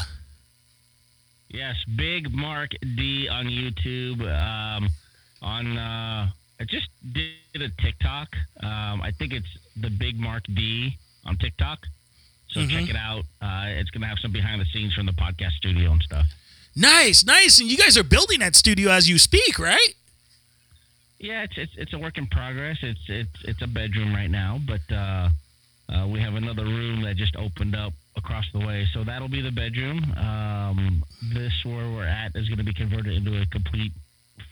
[1.48, 4.20] Yes, Big Marc D on YouTube.
[4.22, 4.88] Um,
[5.42, 6.28] on uh,
[6.60, 8.28] I just did a TikTok.
[8.62, 10.96] Um, I think it's the Big Marc D
[11.26, 11.80] on TikTok.
[12.50, 12.70] So Mhm.
[12.70, 13.24] check it out.
[13.42, 16.26] Uh, it's gonna have some behind the scenes from the podcast studio and stuff.
[16.76, 17.58] Nice, nice.
[17.60, 19.94] And you guys are building that studio as you speak, right?
[21.24, 22.76] Yeah, it's it's, it's a work in progress.
[22.82, 25.30] It's it's it's a bedroom right now, but uh,
[25.88, 29.40] uh, we have another room that just opened up across the way, so that'll be
[29.40, 30.04] the bedroom.
[30.18, 31.02] Um,
[31.32, 33.92] this where we're at is going to be converted into a complete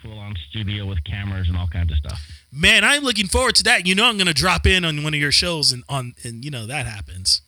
[0.01, 2.19] full-on studio with cameras and all kinds of stuff.
[2.51, 3.87] Man, I'm looking forward to that.
[3.87, 6.43] You know I'm going to drop in on one of your shows and on and
[6.43, 7.43] you know that happens.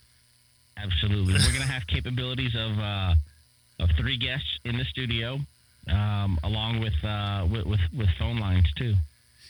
[0.77, 3.15] Absolutely, we're going to have capabilities of uh,
[3.81, 5.39] of three guests in the studio,
[5.91, 8.93] um, along with, uh, with with with phone lines too.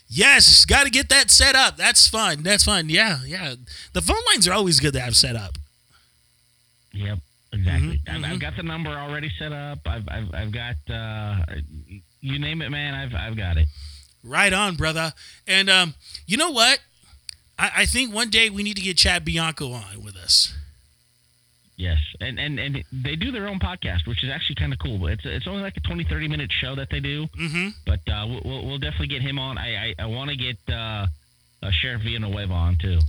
[0.07, 1.77] Yes, got to get that set up.
[1.77, 2.43] That's fun.
[2.43, 2.89] That's fun.
[2.89, 3.55] Yeah, yeah.
[3.93, 5.57] The phone lines are always good to have set up.
[6.93, 7.19] Yep,
[7.51, 8.01] exactly.
[8.05, 8.39] Mhm, I've, I've mhm.
[8.39, 9.79] got the number already set up.
[9.85, 11.45] I've I've, I've got uh,
[12.21, 12.93] you name it, man.
[12.93, 13.67] I've I've got it.
[14.23, 15.13] Right on, brother.
[15.47, 15.95] And um,
[16.25, 16.79] you know what?
[17.57, 20.53] I, I think one day we need to get Chad Bianco on with us.
[21.77, 24.97] Yes, and and and they do their own podcast, which is actually kind of cool.
[24.97, 27.27] But it's it's only like a 20, 30 minute show that they do.
[27.37, 27.67] Mm-hmm.
[27.85, 29.57] But uh, we'll- we'll we'll definitely get him on.
[29.57, 31.07] I I, I want to get uh,
[31.61, 32.99] uh, Sheriff Villanueva on too.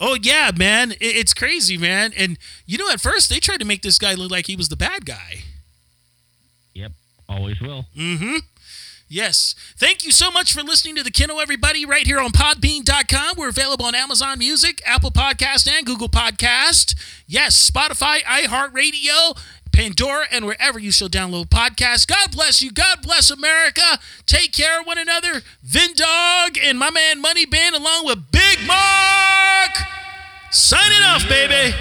[0.00, 0.92] Oh yeah, man.
[0.92, 2.12] It, it's crazy, man.
[2.16, 4.70] And you know, at first they tried to make this guy look like he was
[4.70, 5.42] the bad guy.
[6.74, 6.92] Yep,
[7.28, 7.84] always will.
[7.96, 8.36] Mm-hmm.
[9.08, 9.54] Yes.
[9.76, 13.36] Thank you so much for listening to the Kennel, everybody, right here on Podbean.com.
[13.38, 16.94] We're available on Amazon Music, Apple Podcast, and Google Podcast.
[17.26, 19.38] Yes, Spotify, iHeartRadio,
[19.72, 22.06] Pandora, and wherever you shall download podcasts.
[22.06, 22.70] God bless you.
[22.70, 23.98] God bless America.
[24.26, 25.40] Take care of one another.
[25.62, 29.70] Vinn Dogg and my man Money Bin, along with Big Marc.
[30.50, 31.74] Signing off, baby.